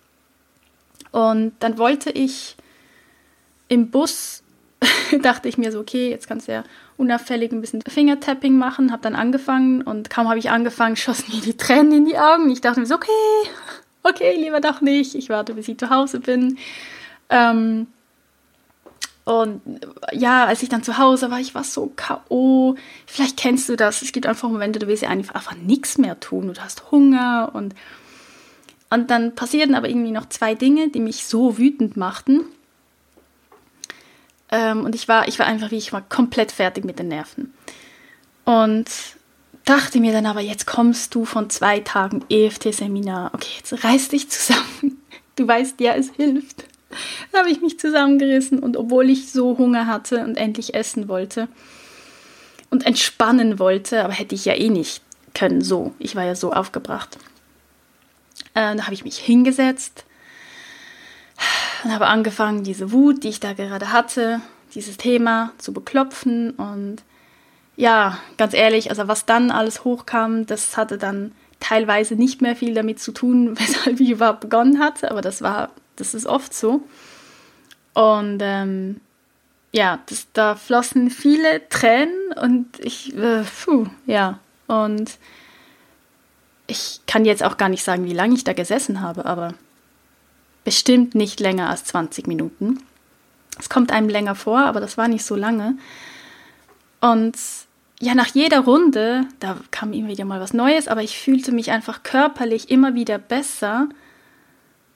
[1.11, 2.55] Und dann wollte ich
[3.67, 4.43] im Bus,
[5.23, 6.63] dachte ich mir so, okay, jetzt kannst du ja
[6.97, 11.41] unauffällig ein bisschen Fingertapping machen, habe dann angefangen und kaum habe ich angefangen, schossen mir
[11.41, 12.51] die Tränen in die Augen.
[12.51, 13.09] Ich dachte mir so, okay,
[14.03, 16.59] okay, lieber doch nicht, ich warte, bis ich zu Hause bin.
[17.31, 17.87] Ähm,
[19.25, 19.61] und
[20.13, 22.75] ja, als ich dann zu Hause war, ich war so K.O.
[23.07, 24.03] Vielleicht kennst du das.
[24.03, 26.53] Es gibt einfach Momente, du willst einfach, einfach nichts mehr tun.
[26.53, 27.73] Du hast Hunger und,
[28.91, 32.41] und dann passierten aber irgendwie noch zwei Dinge, die mich so wütend machten.
[34.51, 37.51] Ähm, und ich war, ich war einfach wie, ich war komplett fertig mit den Nerven.
[38.43, 38.91] Und
[39.65, 43.31] dachte mir dann aber, jetzt kommst du von zwei Tagen EFT-Seminar.
[43.33, 45.01] Okay, jetzt reiß dich zusammen.
[45.37, 46.63] Du weißt ja, es hilft
[47.35, 51.47] habe ich mich zusammengerissen und obwohl ich so Hunger hatte und endlich essen wollte
[52.69, 55.01] und entspannen wollte, aber hätte ich ja eh nicht
[55.33, 55.93] können, so.
[55.99, 57.17] Ich war ja so aufgebracht.
[58.53, 60.05] Äh, da habe ich mich hingesetzt
[61.83, 64.41] und habe angefangen, diese Wut, die ich da gerade hatte,
[64.73, 66.97] dieses Thema zu beklopfen und
[67.77, 72.73] ja, ganz ehrlich, also was dann alles hochkam, das hatte dann teilweise nicht mehr viel
[72.73, 76.83] damit zu tun, weshalb ich überhaupt begonnen hatte, aber das war das ist oft so.
[77.93, 79.01] Und ähm,
[79.71, 84.39] ja, das, da flossen viele Tränen und ich, äh, puh, ja.
[84.67, 85.17] Und
[86.67, 89.53] ich kann jetzt auch gar nicht sagen, wie lange ich da gesessen habe, aber
[90.63, 92.79] bestimmt nicht länger als 20 Minuten.
[93.59, 95.77] Es kommt einem länger vor, aber das war nicht so lange.
[97.01, 97.37] Und
[97.99, 101.71] ja, nach jeder Runde, da kam immer wieder mal was Neues, aber ich fühlte mich
[101.71, 103.87] einfach körperlich immer wieder besser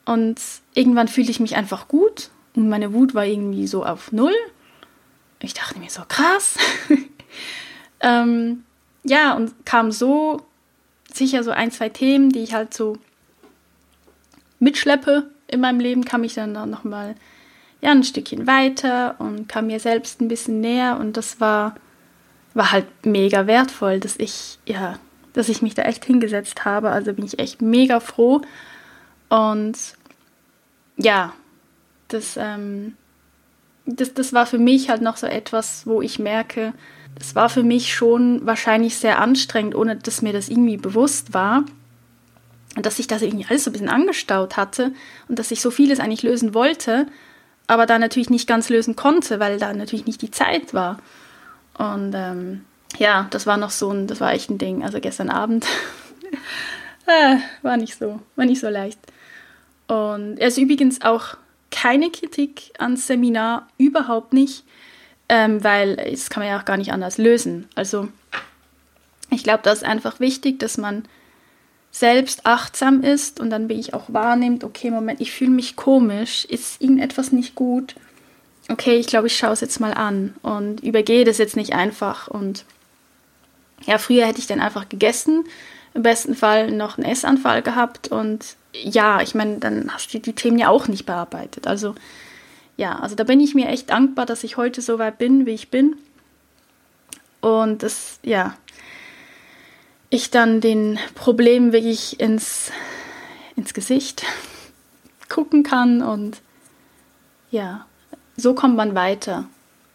[0.10, 0.42] Und
[0.74, 4.34] irgendwann fühlte ich mich einfach gut und meine Wut war irgendwie so auf Null.
[5.40, 6.58] Ich dachte mir so, krass.
[8.00, 8.64] ähm,
[9.04, 10.42] ja, und kam so
[11.14, 12.98] sicher so ein, zwei Themen, die ich halt so
[14.58, 17.14] mitschleppe in meinem Leben, kam ich dann nochmal
[17.80, 21.76] ja, ein Stückchen weiter und kam mir selbst ein bisschen näher und das war,
[22.56, 24.98] war halt mega wertvoll, dass ich, ja,
[25.34, 26.90] dass ich mich da echt hingesetzt habe.
[26.90, 28.42] Also bin ich echt mega froh.
[29.30, 29.78] Und
[31.00, 31.34] ja,
[32.10, 32.96] das, ähm,
[33.86, 36.74] das, das war für mich halt noch so etwas, wo ich merke,
[37.18, 41.64] das war für mich schon wahrscheinlich sehr anstrengend, ohne dass mir das irgendwie bewusst war.
[42.76, 44.94] Und dass sich das irgendwie alles so ein bisschen angestaut hatte
[45.28, 47.08] und dass ich so vieles eigentlich lösen wollte,
[47.66, 51.00] aber da natürlich nicht ganz lösen konnte, weil da natürlich nicht die Zeit war.
[51.78, 52.66] Und ähm,
[52.98, 54.84] ja, das war noch so ein, das war echt ein Ding.
[54.84, 55.66] Also gestern Abend
[57.08, 59.00] äh, war nicht so, war nicht so leicht.
[59.90, 61.36] Und er ist übrigens auch
[61.72, 64.64] keine Kritik ans Seminar, überhaupt nicht,
[65.30, 67.68] ähm, weil das kann man ja auch gar nicht anders lösen.
[67.74, 68.08] Also
[69.32, 71.06] ich glaube, das ist einfach wichtig, dass man
[71.90, 76.46] selbst achtsam ist und dann bin ich auch wahrnimmt, okay, Moment, ich fühle mich komisch,
[76.46, 77.96] ist irgendetwas nicht gut.
[78.70, 82.28] Okay, ich glaube, ich schaue es jetzt mal an und übergehe das jetzt nicht einfach.
[82.28, 82.64] Und
[83.88, 85.46] ja, früher hätte ich dann einfach gegessen,
[85.96, 90.34] im besten Fall noch einen Essanfall gehabt und ja, ich meine, dann hast du die
[90.34, 91.68] Themen ja auch nicht bearbeitet.
[91.68, 91.96] Also
[92.78, 95.52] ja, also da bin ich mir echt dankbar, dass ich heute so weit bin, wie
[95.52, 95.98] ich bin.
[97.42, 98.56] Und das, ja,
[100.10, 102.72] ich dann den Problemen wirklich ins,
[103.56, 104.24] ins Gesicht
[105.30, 106.42] gucken kann und
[107.52, 107.86] ja,
[108.38, 109.46] so kommt man weiter.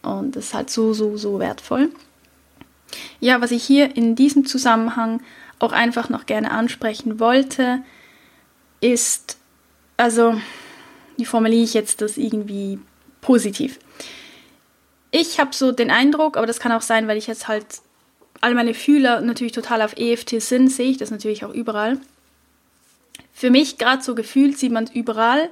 [0.01, 1.89] Und das ist halt so, so, so wertvoll.
[3.19, 5.21] Ja, was ich hier in diesem Zusammenhang
[5.57, 7.81] auch einfach noch gerne ansprechen wollte,
[8.85, 9.37] ist,
[9.97, 10.39] also,
[11.17, 12.79] wie formuliere ich jetzt das irgendwie
[13.21, 13.79] positiv?
[15.11, 17.65] Ich habe so den Eindruck, aber das kann auch sein, weil ich jetzt halt
[18.41, 21.99] alle meine Fühler natürlich total auf EFT sind, sehe ich das natürlich auch überall.
[23.33, 25.49] Für mich gerade so gefühlt sieht man es überall,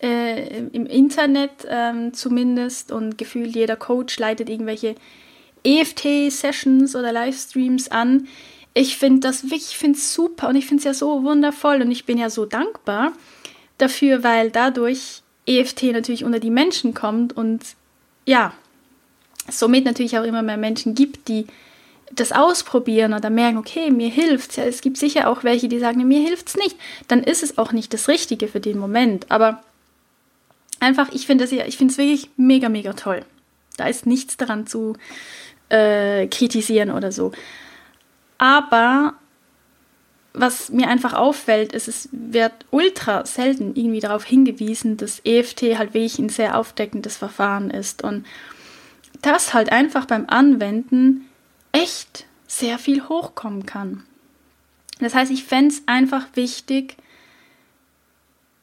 [0.00, 4.94] äh, im Internet ähm, zumindest und gefühlt jeder Coach leitet irgendwelche
[5.64, 8.28] EFT-Sessions oder Livestreams an
[8.74, 11.90] ich finde das ich finde es super und ich finde es ja so wundervoll und
[11.90, 13.12] ich bin ja so dankbar
[13.78, 17.62] dafür, weil dadurch EFT natürlich unter die Menschen kommt und
[18.24, 18.52] ja,
[19.50, 21.46] somit natürlich auch immer mehr Menschen gibt, die
[22.14, 24.82] das ausprobieren oder merken, okay, mir hilft ja, es.
[24.82, 26.76] gibt sicher auch welche, die sagen, mir hilft es nicht.
[27.08, 29.30] Dann ist es auch nicht das Richtige für den Moment.
[29.30, 29.62] Aber
[30.78, 33.24] einfach, ich finde es ja, ich finde es wirklich mega, mega toll.
[33.78, 34.96] Da ist nichts daran zu
[35.70, 37.32] äh, kritisieren oder so.
[38.42, 39.14] Aber
[40.32, 45.94] was mir einfach auffällt, ist, es wird ultra selten irgendwie darauf hingewiesen, dass EFT halt
[45.94, 48.26] wirklich ein sehr aufdeckendes Verfahren ist und
[49.20, 51.28] das halt einfach beim Anwenden
[51.70, 54.02] echt sehr viel hochkommen kann.
[54.98, 56.96] Das heißt, ich fände es einfach wichtig,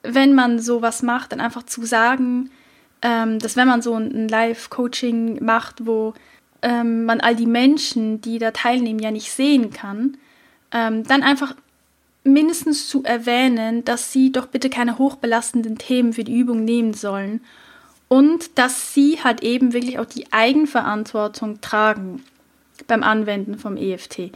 [0.03, 2.51] wenn man sowas macht, dann einfach zu sagen,
[3.01, 6.15] ähm, dass wenn man so ein Live-Coaching macht, wo
[6.61, 10.17] ähm, man all die Menschen, die da teilnehmen, ja nicht sehen kann,
[10.71, 11.55] ähm, dann einfach
[12.23, 17.41] mindestens zu erwähnen, dass sie doch bitte keine hochbelastenden Themen für die Übung nehmen sollen
[18.07, 22.23] und dass sie halt eben wirklich auch die Eigenverantwortung tragen
[22.87, 24.31] beim Anwenden vom EFT.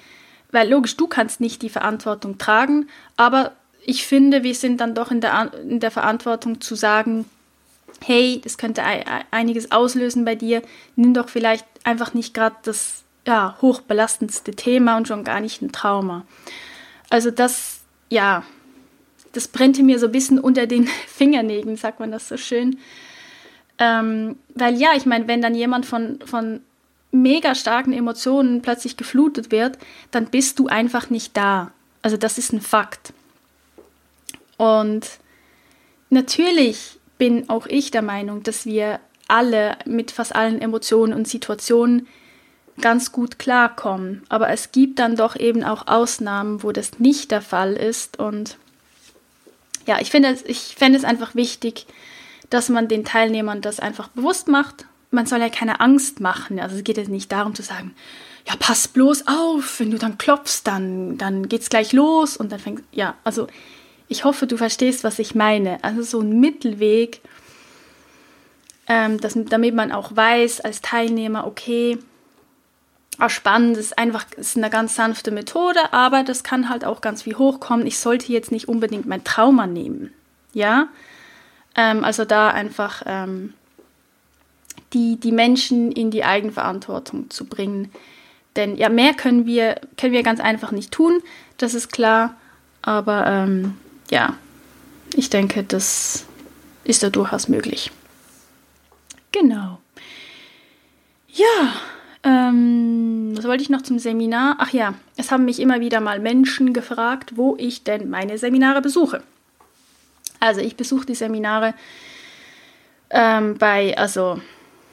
[0.51, 3.53] Weil logisch, du kannst nicht die Verantwortung tragen, aber
[3.85, 7.25] ich finde, wir sind dann doch in der, in der Verantwortung zu sagen,
[8.01, 8.83] hey, das könnte
[9.31, 10.61] einiges auslösen bei dir,
[10.95, 15.71] nimm doch vielleicht einfach nicht gerade das ja, hochbelastendste Thema und schon gar nicht ein
[15.71, 16.25] Trauma.
[17.09, 18.43] Also das, ja,
[19.31, 22.77] das brennte mir so ein bisschen unter den Fingernägeln, sagt man das so schön.
[23.79, 26.61] Ähm, weil ja, ich meine, wenn dann jemand von, von
[27.11, 29.77] mega starken Emotionen plötzlich geflutet wird,
[30.11, 31.71] dann bist du einfach nicht da.
[32.01, 33.13] Also das ist ein Fakt.
[34.57, 35.07] Und
[36.09, 38.99] natürlich bin auch ich der Meinung, dass wir
[39.29, 42.05] alle mit fast allen Emotionen und Situationen
[42.81, 44.23] ganz gut klarkommen.
[44.27, 48.19] Aber es gibt dann doch eben auch Ausnahmen, wo das nicht der Fall ist.
[48.19, 48.57] Und
[49.85, 51.85] ja, ich finde, ich fände es einfach wichtig,
[52.49, 54.85] dass man den Teilnehmern das einfach bewusst macht.
[55.09, 56.59] Man soll ja keine Angst machen.
[56.59, 57.95] Also es geht jetzt nicht darum zu sagen,
[58.45, 62.59] ja, pass bloß auf, wenn du dann klopfst, dann, dann geht's gleich los und dann
[62.59, 63.47] fängt, ja, also
[64.07, 65.83] ich hoffe, du verstehst, was ich meine.
[65.83, 67.21] Also so ein Mittelweg,
[68.87, 71.97] ähm, dass, damit man auch weiß als Teilnehmer, okay,
[73.19, 77.23] auch spannend, ist einfach ist eine ganz sanfte Methode, aber das kann halt auch ganz
[77.23, 77.85] viel hochkommen.
[77.85, 80.11] Ich sollte jetzt nicht unbedingt mein Trauma nehmen.
[80.53, 80.87] Ja,
[81.75, 83.53] ähm, also da einfach ähm,
[84.93, 87.91] die, die Menschen in die Eigenverantwortung zu bringen.
[88.55, 91.21] Denn ja, mehr können wir, können wir ganz einfach nicht tun,
[91.57, 92.35] das ist klar.
[92.81, 93.77] Aber ähm,
[94.13, 94.37] ja,
[95.15, 96.25] ich denke, das
[96.83, 97.89] ist da durchaus möglich.
[99.31, 99.79] Genau.
[101.29, 101.73] Ja,
[102.23, 104.57] ähm, was wollte ich noch zum Seminar?
[104.59, 108.81] Ach ja, es haben mich immer wieder mal Menschen gefragt, wo ich denn meine Seminare
[108.81, 109.23] besuche.
[110.39, 111.73] Also ich besuche die Seminare
[113.09, 114.39] ähm, bei, also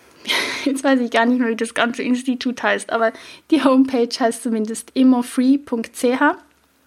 [0.65, 3.13] jetzt weiß ich gar nicht mehr, wie das ganze Institut heißt, aber
[3.51, 6.23] die Homepage heißt zumindest immofree.ch,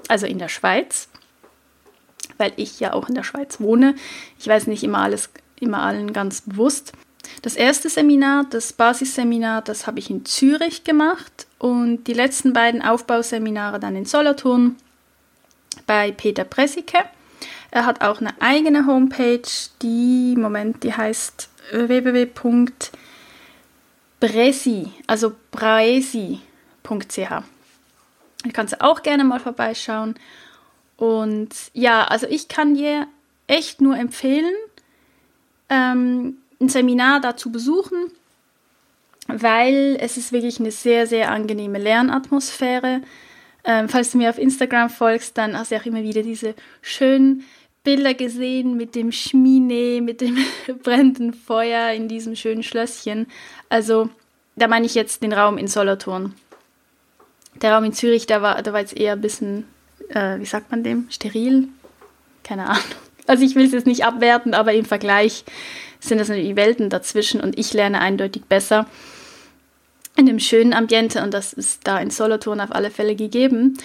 [0.07, 1.09] also in der Schweiz,
[2.37, 3.95] weil ich ja auch in der Schweiz wohne.
[4.39, 6.93] Ich weiß nicht immer alles, immer allen ganz bewusst.
[7.41, 12.81] Das erste Seminar, das Basisseminar, das habe ich in Zürich gemacht und die letzten beiden
[12.81, 14.75] Aufbauseminare dann in Solothurn
[15.87, 16.99] bei Peter Pressike.
[17.71, 19.41] Er hat auch eine eigene Homepage,
[19.81, 22.97] die, Moment, die heißt www.peter
[24.23, 26.39] Bresi, also braesi.ch.
[26.87, 30.15] Du kannst auch gerne mal vorbeischauen.
[30.97, 33.07] Und ja, also ich kann dir
[33.47, 34.53] echt nur empfehlen,
[35.69, 38.11] ähm, ein Seminar dazu besuchen,
[39.27, 43.01] weil es ist wirklich eine sehr, sehr angenehme Lernatmosphäre.
[43.65, 47.43] Ähm, falls du mir auf Instagram folgst, dann hast du auch immer wieder diese schönen
[47.83, 50.37] Bilder gesehen mit dem Schmine, mit dem
[50.83, 53.27] brennenden Feuer in diesem schönen Schlösschen.
[53.69, 54.09] Also,
[54.55, 56.33] da meine ich jetzt den Raum in Solothurn.
[57.61, 59.65] Der Raum in Zürich, da war, da war jetzt eher ein bisschen,
[60.09, 61.67] äh, wie sagt man dem, steril?
[62.43, 62.83] Keine Ahnung.
[63.25, 65.45] Also ich will es jetzt nicht abwerten, aber im Vergleich
[66.01, 68.85] sind das natürlich Welten dazwischen und ich lerne eindeutig besser
[70.17, 73.77] in dem schönen Ambiente und das ist da in Solothurn auf alle Fälle gegeben.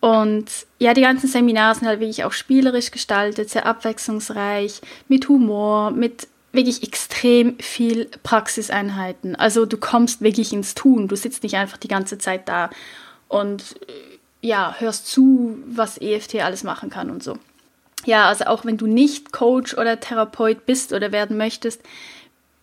[0.00, 0.46] Und
[0.78, 6.28] ja, die ganzen Seminare sind halt wirklich auch spielerisch gestaltet, sehr abwechslungsreich, mit Humor, mit
[6.52, 9.36] wirklich extrem viel Praxiseinheiten.
[9.36, 11.08] Also du kommst wirklich ins Tun.
[11.08, 12.70] Du sitzt nicht einfach die ganze Zeit da
[13.28, 13.92] und äh,
[14.42, 17.38] ja, hörst zu, was EFT alles machen kann und so.
[18.04, 21.80] Ja, also auch wenn du nicht Coach oder Therapeut bist oder werden möchtest,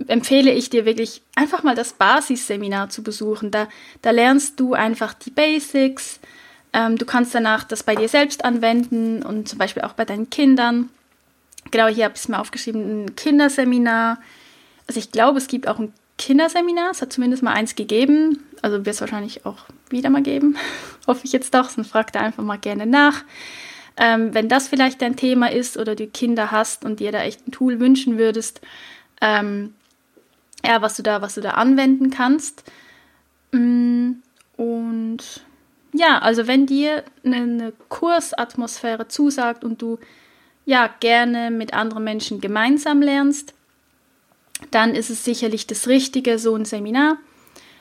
[0.08, 3.50] empfehle ich dir wirklich einfach mal das Basisseminar zu besuchen.
[3.50, 3.68] Da,
[4.02, 6.20] da lernst du einfach die Basics,
[6.74, 10.30] ähm, du kannst danach das bei dir selbst anwenden und zum Beispiel auch bei deinen
[10.30, 10.90] Kindern.
[11.72, 14.20] Genau, hier habe ich es mir aufgeschrieben, ein Kinderseminar.
[14.88, 16.92] Also ich glaube, es gibt auch ein Kinderseminar.
[16.92, 18.44] Es hat zumindest mal eins gegeben.
[18.62, 20.58] Also wird es wahrscheinlich auch wieder mal geben.
[21.08, 23.24] Hoffe ich jetzt doch, sonst frag da einfach mal gerne nach.
[23.98, 27.48] Ähm, wenn das vielleicht dein Thema ist oder du Kinder hast und dir da echt
[27.48, 28.62] ein Tool wünschen würdest,
[29.22, 29.74] ähm,
[30.64, 32.64] ja, was du da, was du da anwenden kannst.
[33.52, 34.12] Mm,
[34.58, 35.18] und
[35.94, 40.00] ja, also wenn dir eine Kursatmosphäre zusagt und du
[40.66, 43.54] ja gerne mit anderen Menschen gemeinsam lernst,
[44.72, 47.18] dann ist es sicherlich das Richtige, so ein Seminar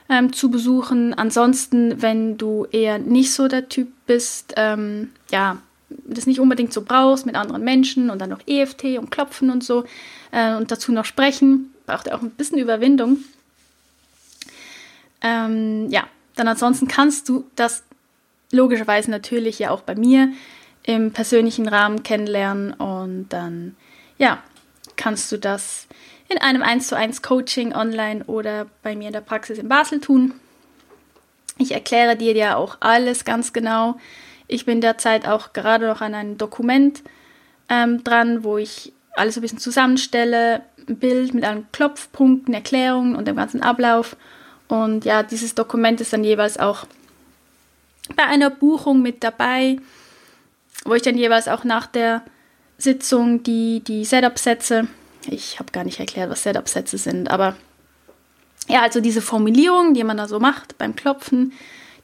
[0.08, 1.14] ähm, zu besuchen.
[1.14, 5.58] Ansonsten, wenn du eher nicht so der Typ bist, ähm, ja,
[5.90, 9.64] das nicht unbedingt so brauchst mit anderen Menschen und dann noch EFT und Klopfen und
[9.64, 9.84] so
[10.32, 13.18] äh, und dazu noch sprechen, braucht auch ein bisschen Überwindung.
[15.22, 16.06] Ähm, ja,
[16.36, 17.82] dann ansonsten kannst du das
[18.52, 20.32] logischerweise natürlich ja auch bei mir
[20.84, 23.76] im persönlichen Rahmen kennenlernen und dann,
[24.16, 24.42] ja,
[24.96, 25.86] kannst du das
[26.28, 30.00] in einem 1 zu 1 Coaching online oder bei mir in der Praxis in Basel
[30.00, 30.34] tun.
[31.58, 33.98] Ich erkläre dir ja auch alles ganz genau.
[34.46, 37.02] Ich bin derzeit auch gerade noch an einem Dokument
[37.68, 43.26] ähm, dran, wo ich alles ein bisschen zusammenstelle, ein Bild mit allen Klopfpunkten, Erklärungen und
[43.26, 44.16] dem ganzen Ablauf.
[44.68, 46.86] Und ja, dieses Dokument ist dann jeweils auch
[48.14, 49.78] bei einer Buchung mit dabei,
[50.84, 52.22] wo ich dann jeweils auch nach der
[52.78, 54.86] Sitzung die, die Setup-Sätze,
[55.30, 57.56] ich habe gar nicht erklärt, was Setup-Sätze sind, aber
[58.68, 61.52] ja, also diese Formulierung, die man da so macht beim Klopfen,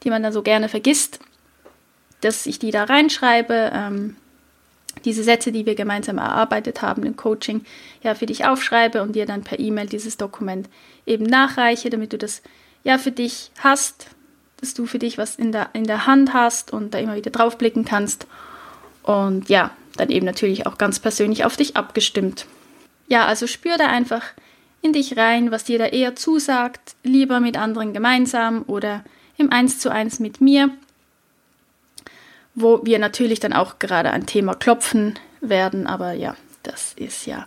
[0.03, 1.21] die man da so gerne vergisst,
[2.21, 4.17] dass ich die da reinschreibe, ähm,
[5.05, 7.65] diese Sätze, die wir gemeinsam erarbeitet haben im Coaching,
[8.03, 10.69] ja, für dich aufschreibe und dir dann per E-Mail dieses Dokument
[11.05, 12.43] eben nachreiche, damit du das
[12.85, 14.07] ja für dich hast,
[14.61, 17.31] dass du für dich was in der, in der Hand hast und da immer wieder
[17.31, 18.27] draufblicken kannst.
[19.03, 22.47] Und ja, dann eben natürlich auch ganz persönlich auf dich abgestimmt.
[23.09, 24.23] Ja, also spür da einfach
[24.83, 29.05] in dich rein, was dir da eher zusagt, lieber mit anderen gemeinsam oder
[29.37, 30.71] im Eins zu eins mit mir,
[32.55, 37.47] wo wir natürlich dann auch gerade ein Thema klopfen werden, aber ja, das ist ja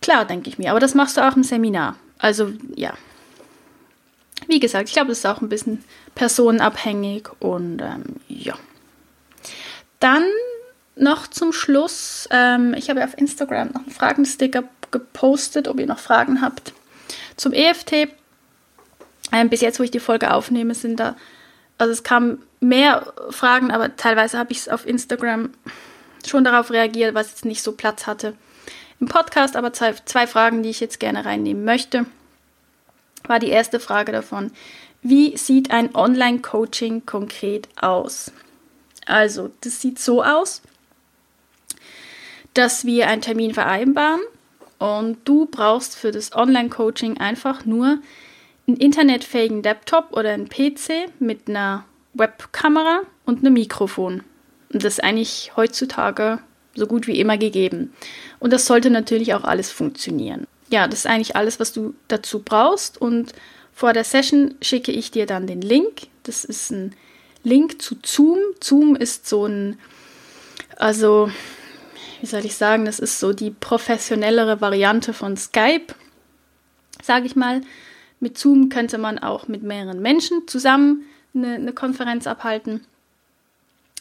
[0.00, 0.70] klar, denke ich mir.
[0.70, 1.96] Aber das machst du auch im Seminar.
[2.18, 2.94] Also ja,
[4.46, 5.82] wie gesagt, ich glaube, das ist auch ein bisschen
[6.14, 8.54] personenabhängig und ähm, ja.
[10.00, 10.24] Dann
[10.96, 15.98] noch zum Schluss, ähm, ich habe auf Instagram noch einen Fragensticker gepostet, ob ihr noch
[15.98, 16.72] Fragen habt
[17.36, 18.08] zum EFT.
[19.32, 21.16] Ähm, bis jetzt, wo ich die Folge aufnehme, sind da,
[21.78, 25.50] also es kamen mehr Fragen, aber teilweise habe ich es auf Instagram
[26.26, 28.34] schon darauf reagiert, was jetzt nicht so Platz hatte
[29.00, 29.56] im Podcast.
[29.56, 32.06] Aber zwei, zwei Fragen, die ich jetzt gerne reinnehmen möchte,
[33.26, 34.52] war die erste Frage davon.
[35.02, 38.32] Wie sieht ein Online-Coaching konkret aus?
[39.06, 40.62] Also, das sieht so aus,
[42.54, 44.20] dass wir einen Termin vereinbaren
[44.78, 47.98] und du brauchst für das Online-Coaching einfach nur
[48.66, 51.84] einen internetfähigen Laptop oder einen PC mit einer
[52.14, 54.22] Webkamera und einem Mikrofon.
[54.72, 56.38] Und das ist eigentlich heutzutage
[56.74, 57.92] so gut wie immer gegeben.
[58.40, 60.46] Und das sollte natürlich auch alles funktionieren.
[60.70, 63.00] Ja, das ist eigentlich alles, was du dazu brauchst.
[63.00, 63.32] Und
[63.72, 66.08] vor der Session schicke ich dir dann den Link.
[66.24, 66.94] Das ist ein
[67.42, 68.38] Link zu Zoom.
[68.62, 69.78] Zoom ist so ein,
[70.76, 71.30] also
[72.24, 75.94] wie soll ich sagen, das ist so die professionellere Variante von Skype,
[77.02, 77.60] sage ich mal.
[78.18, 81.04] Mit Zoom könnte man auch mit mehreren Menschen zusammen
[81.34, 82.86] eine, eine Konferenz abhalten.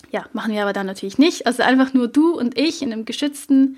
[0.10, 1.48] Ja, machen wir aber dann natürlich nicht.
[1.48, 3.78] Also einfach nur du und ich in einem geschützten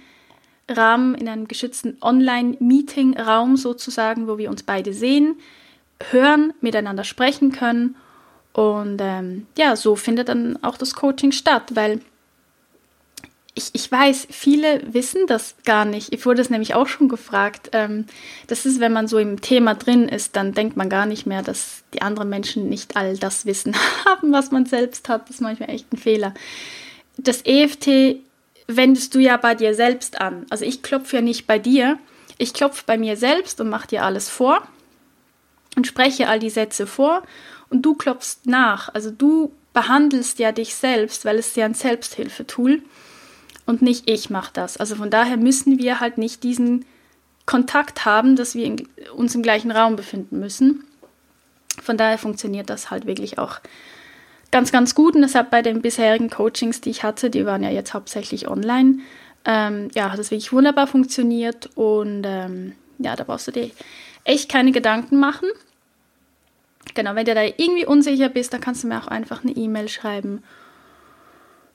[0.69, 5.37] Rahmen, in einem geschützten Online-Meeting-Raum sozusagen, wo wir uns beide sehen,
[6.11, 7.95] hören, miteinander sprechen können.
[8.53, 11.99] Und ähm, ja, so findet dann auch das Coaching statt, weil
[13.57, 16.13] ich, ich weiß, viele wissen das gar nicht.
[16.13, 17.69] Ich wurde es nämlich auch schon gefragt.
[17.71, 18.05] Ähm,
[18.47, 21.41] das ist, wenn man so im Thema drin ist, dann denkt man gar nicht mehr,
[21.41, 23.73] dass die anderen Menschen nicht all das Wissen
[24.05, 25.29] haben, was man selbst hat.
[25.29, 26.33] Das ist manchmal echt ein Fehler.
[27.17, 28.17] Das EFT
[28.67, 30.45] wendest du ja bei dir selbst an.
[30.49, 31.97] Also ich klopfe ja nicht bei dir.
[32.37, 34.67] Ich klopfe bei mir selbst und mache dir alles vor
[35.77, 37.23] und spreche all die Sätze vor
[37.69, 38.93] und du klopfst nach.
[38.93, 43.04] Also du behandelst ja dich selbst, weil es ja ein Selbsthilfetool ist
[43.65, 44.77] und nicht ich mache das.
[44.77, 46.85] Also von daher müssen wir halt nicht diesen
[47.45, 50.83] Kontakt haben, dass wir in, uns im gleichen Raum befinden müssen.
[51.81, 53.59] Von daher funktioniert das halt wirklich auch
[54.51, 55.15] ganz, ganz gut.
[55.15, 58.47] Und das hat bei den bisherigen Coachings, die ich hatte, die waren ja jetzt hauptsächlich
[58.47, 58.99] online,
[59.43, 61.69] ähm, ja, hat das wirklich wunderbar funktioniert.
[61.75, 63.69] Und ähm, ja, da brauchst du dir
[64.23, 65.49] echt keine Gedanken machen.
[66.93, 69.89] Genau, wenn du da irgendwie unsicher bist, dann kannst du mir auch einfach eine E-Mail
[69.89, 70.43] schreiben.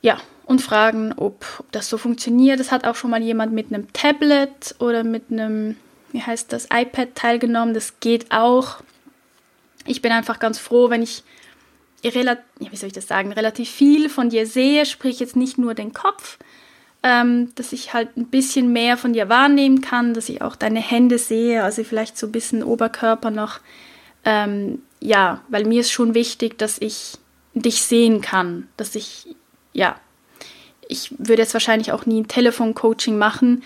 [0.02, 0.18] Ja,
[0.50, 2.58] und fragen, ob, das so funktioniert.
[2.58, 5.76] Es hat auch schon mal jemand mit einem Tablet oder mit einem,
[6.10, 7.72] wie heißt das, iPad teilgenommen.
[7.72, 8.78] Das geht auch.
[9.86, 11.22] Ich bin einfach ganz froh, wenn ich
[12.02, 15.56] relativ, ja, wie soll ich das sagen, relativ viel von dir sehe, sprich jetzt nicht
[15.56, 16.36] nur den Kopf,
[17.04, 20.80] ähm, dass ich halt ein bisschen mehr von dir wahrnehmen kann, dass ich auch deine
[20.80, 23.60] Hände sehe, also vielleicht so ein bisschen Oberkörper noch.
[24.24, 27.18] Ähm, ja, weil mir ist schon wichtig, dass ich
[27.54, 29.36] dich sehen kann, dass ich,
[29.72, 29.94] ja,
[30.90, 33.62] ich würde jetzt wahrscheinlich auch nie ein Telefoncoaching machen.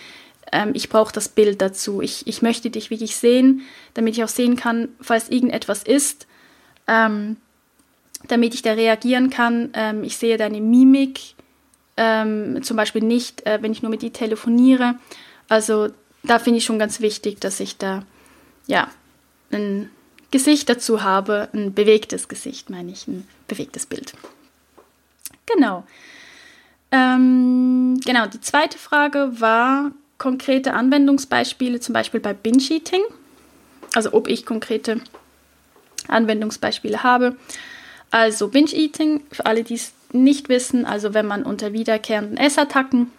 [0.53, 2.01] Ähm, ich brauche das Bild dazu.
[2.01, 3.63] Ich, ich möchte dich wirklich sehen,
[3.95, 6.27] damit ich auch sehen kann, falls irgendetwas ist,
[6.87, 7.37] ähm,
[8.29, 9.71] damit ich da reagieren kann.
[9.75, 11.35] Ähm, ich sehe deine Mimik,
[11.97, 14.97] ähm, zum Beispiel nicht, äh, wenn ich nur mit dir telefoniere.
[15.49, 15.89] Also
[16.23, 18.05] da finde ich schon ganz wichtig, dass ich da
[18.67, 18.89] ja
[19.51, 19.91] ein
[20.31, 24.15] Gesicht dazu habe, ein bewegtes Gesicht, meine ich, ein bewegtes Bild.
[25.47, 25.85] Genau.
[26.95, 33.03] Ähm, genau, die zweite Frage war konkrete Anwendungsbeispiele, zum Beispiel bei Binge-Eating.
[33.95, 35.01] Also ob ich konkrete
[36.07, 37.37] Anwendungsbeispiele habe.
[38.13, 43.11] Also Binge-Eating, für alle, die es nicht wissen, also wenn man unter wiederkehrenden Essattacken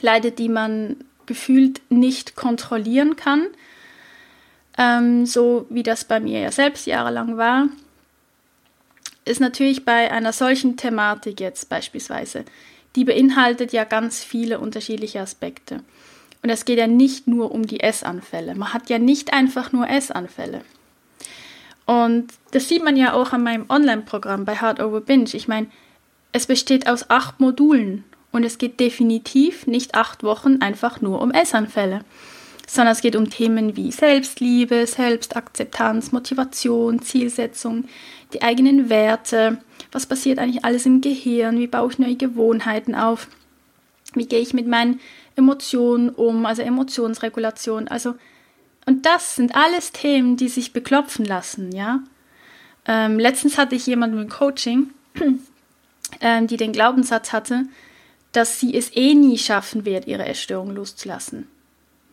[0.00, 0.96] leidet, die man
[1.26, 3.48] gefühlt nicht kontrollieren kann,
[4.78, 7.68] ähm, so wie das bei mir ja selbst jahrelang war,
[9.24, 12.44] ist natürlich bei einer solchen Thematik jetzt beispielsweise,
[12.96, 15.80] die beinhaltet ja ganz viele unterschiedliche Aspekte.
[16.42, 18.54] Und es geht ja nicht nur um die Essanfälle.
[18.54, 20.62] Man hat ja nicht einfach nur Essanfälle.
[21.86, 25.30] Und das sieht man ja auch an meinem Online-Programm bei Hard Over Binge.
[25.32, 25.68] Ich meine,
[26.32, 31.30] es besteht aus acht Modulen und es geht definitiv nicht acht Wochen einfach nur um
[31.30, 32.04] Essanfälle
[32.72, 37.84] sondern es geht um Themen wie Selbstliebe, Selbstakzeptanz, Motivation, Zielsetzung,
[38.32, 39.58] die eigenen Werte,
[39.92, 43.28] was passiert eigentlich alles im Gehirn, wie baue ich neue Gewohnheiten auf,
[44.14, 45.00] wie gehe ich mit meinen
[45.36, 48.14] Emotionen um, also Emotionsregulation, also
[48.86, 52.00] und das sind alles Themen, die sich beklopfen lassen, ja.
[52.86, 54.92] Ähm, letztens hatte ich jemanden im Coaching,
[56.22, 57.64] ähm, die den Glaubenssatz hatte,
[58.32, 61.51] dass sie es eh nie schaffen wird, ihre Essstörung loszulassen.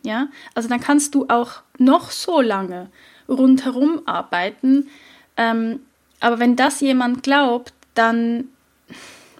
[0.02, 2.88] Ja, also dann kannst du auch noch so lange
[3.28, 4.88] rundherum arbeiten.
[5.36, 5.80] Ähm,
[6.20, 8.48] aber wenn das jemand glaubt, dann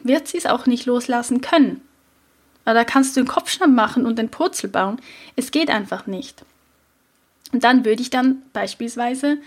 [0.03, 1.83] wird sie es auch nicht loslassen können.
[2.65, 5.01] Da kannst du den Kopfschnapp machen und den Purzel bauen.
[5.35, 6.45] Es geht einfach nicht.
[7.53, 9.39] Und dann würde ich dann beispielsweise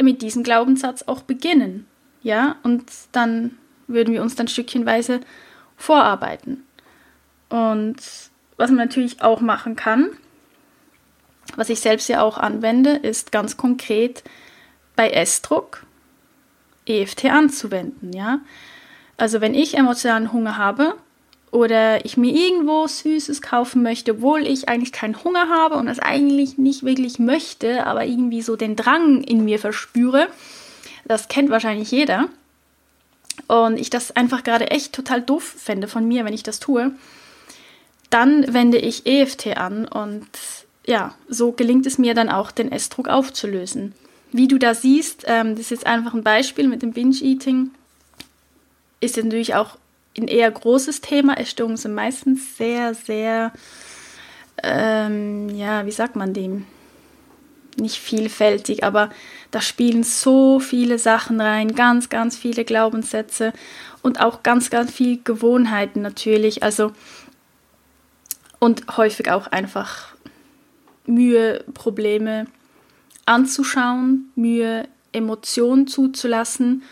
[0.00, 1.86] mit diesem Glaubenssatz auch beginnen.
[2.22, 5.20] Ja, und dann würden wir uns dann stückchenweise
[5.76, 6.64] vorarbeiten.
[7.48, 7.96] Und
[8.60, 10.10] was man natürlich auch machen kann,
[11.56, 14.22] was ich selbst ja auch anwende, ist ganz konkret
[14.96, 15.84] bei Essdruck
[16.86, 18.40] EFT anzuwenden, ja.
[19.16, 20.94] Also wenn ich emotionalen Hunger habe
[21.50, 25.98] oder ich mir irgendwo Süßes kaufen möchte, obwohl ich eigentlich keinen Hunger habe und das
[25.98, 30.28] eigentlich nicht wirklich möchte, aber irgendwie so den Drang in mir verspüre,
[31.04, 32.28] das kennt wahrscheinlich jeder.
[33.46, 36.92] Und ich das einfach gerade echt total doof fände von mir, wenn ich das tue,
[38.10, 40.26] dann wende ich EFT an und
[40.86, 43.94] ja, so gelingt es mir dann auch, den Essdruck aufzulösen.
[44.32, 47.70] Wie du da siehst, ähm, das ist jetzt einfach ein Beispiel mit dem Binge-Eating,
[49.00, 49.76] ist natürlich auch
[50.16, 51.38] ein eher großes Thema.
[51.38, 53.52] Essstörungen sind meistens sehr, sehr,
[54.62, 56.66] ähm, ja, wie sagt man dem?
[57.76, 59.10] Nicht vielfältig, aber
[59.52, 63.52] da spielen so viele Sachen rein, ganz, ganz viele Glaubenssätze
[64.02, 66.62] und auch ganz, ganz viele Gewohnheiten natürlich.
[66.62, 66.92] Also
[68.60, 70.14] und häufig auch einfach
[71.06, 72.46] Mühe, Probleme
[73.26, 76.84] anzuschauen, Mühe, Emotionen zuzulassen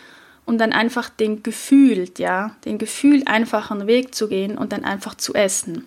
[0.45, 5.15] und dann einfach den Gefühl, ja, den Gefühl einfachen Weg zu gehen und dann einfach
[5.15, 5.85] zu essen.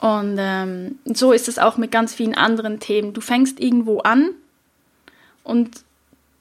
[0.00, 3.12] Und ähm, so ist es auch mit ganz vielen anderen Themen.
[3.12, 4.30] Du fängst irgendwo an
[5.42, 5.82] und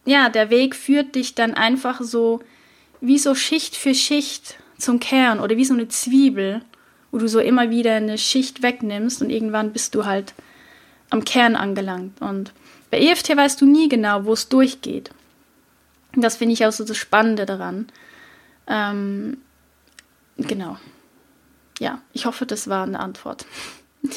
[0.06, 2.42] ja, der Weg führt dich dann einfach so
[3.02, 6.62] wie so Schicht für Schicht zum Kern oder wie so eine Zwiebel
[7.12, 10.34] wo du so immer wieder eine Schicht wegnimmst und irgendwann bist du halt
[11.10, 12.22] am Kern angelangt.
[12.22, 12.54] Und
[12.92, 15.12] bei EFT weißt du nie genau, wo es durchgeht.
[16.16, 17.88] Und das finde ich auch so das Spannende daran.
[18.68, 19.38] Ähm,
[20.38, 20.78] genau.
[21.80, 23.46] Ja, ich hoffe, das war eine Antwort.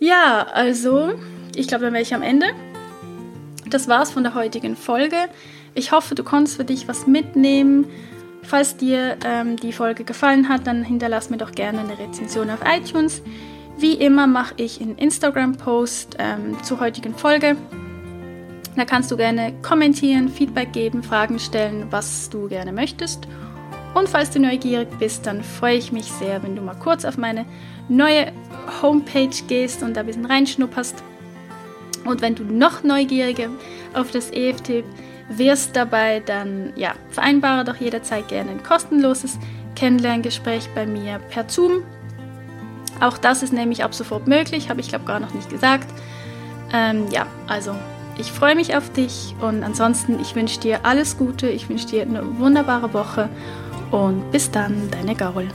[0.00, 1.14] ja, also,
[1.54, 2.46] ich glaube, dann wäre ich am Ende.
[3.66, 5.28] Das war's von der heutigen Folge.
[5.74, 7.86] Ich hoffe, du konntest für dich was mitnehmen.
[8.42, 12.60] Falls dir ähm, die Folge gefallen hat, dann hinterlass mir doch gerne eine Rezension auf
[12.64, 13.22] iTunes.
[13.78, 17.56] Wie immer mache ich einen Instagram-Post ähm, zur heutigen Folge.
[18.76, 23.26] Da kannst du gerne kommentieren, Feedback geben, Fragen stellen, was du gerne möchtest.
[23.94, 27.18] Und falls du neugierig bist, dann freue ich mich sehr, wenn du mal kurz auf
[27.18, 27.44] meine
[27.88, 28.32] neue
[28.80, 31.02] Homepage gehst und da ein bisschen reinschnupperst.
[32.04, 33.48] Und wenn du noch neugieriger
[33.94, 34.84] auf das EFT
[35.28, 39.38] wirst dabei, dann ja, vereinbare doch jederzeit gerne ein kostenloses
[39.76, 41.82] Kennenlerngespräch bei mir per Zoom.
[43.00, 45.88] Auch das ist nämlich ab sofort möglich, habe ich glaube gar noch nicht gesagt.
[46.72, 47.74] Ähm, ja, also
[48.18, 52.02] ich freue mich auf dich und ansonsten, ich wünsche dir alles Gute, ich wünsche dir
[52.02, 53.28] eine wunderbare Woche
[53.90, 55.48] und bis dann, deine Gaul.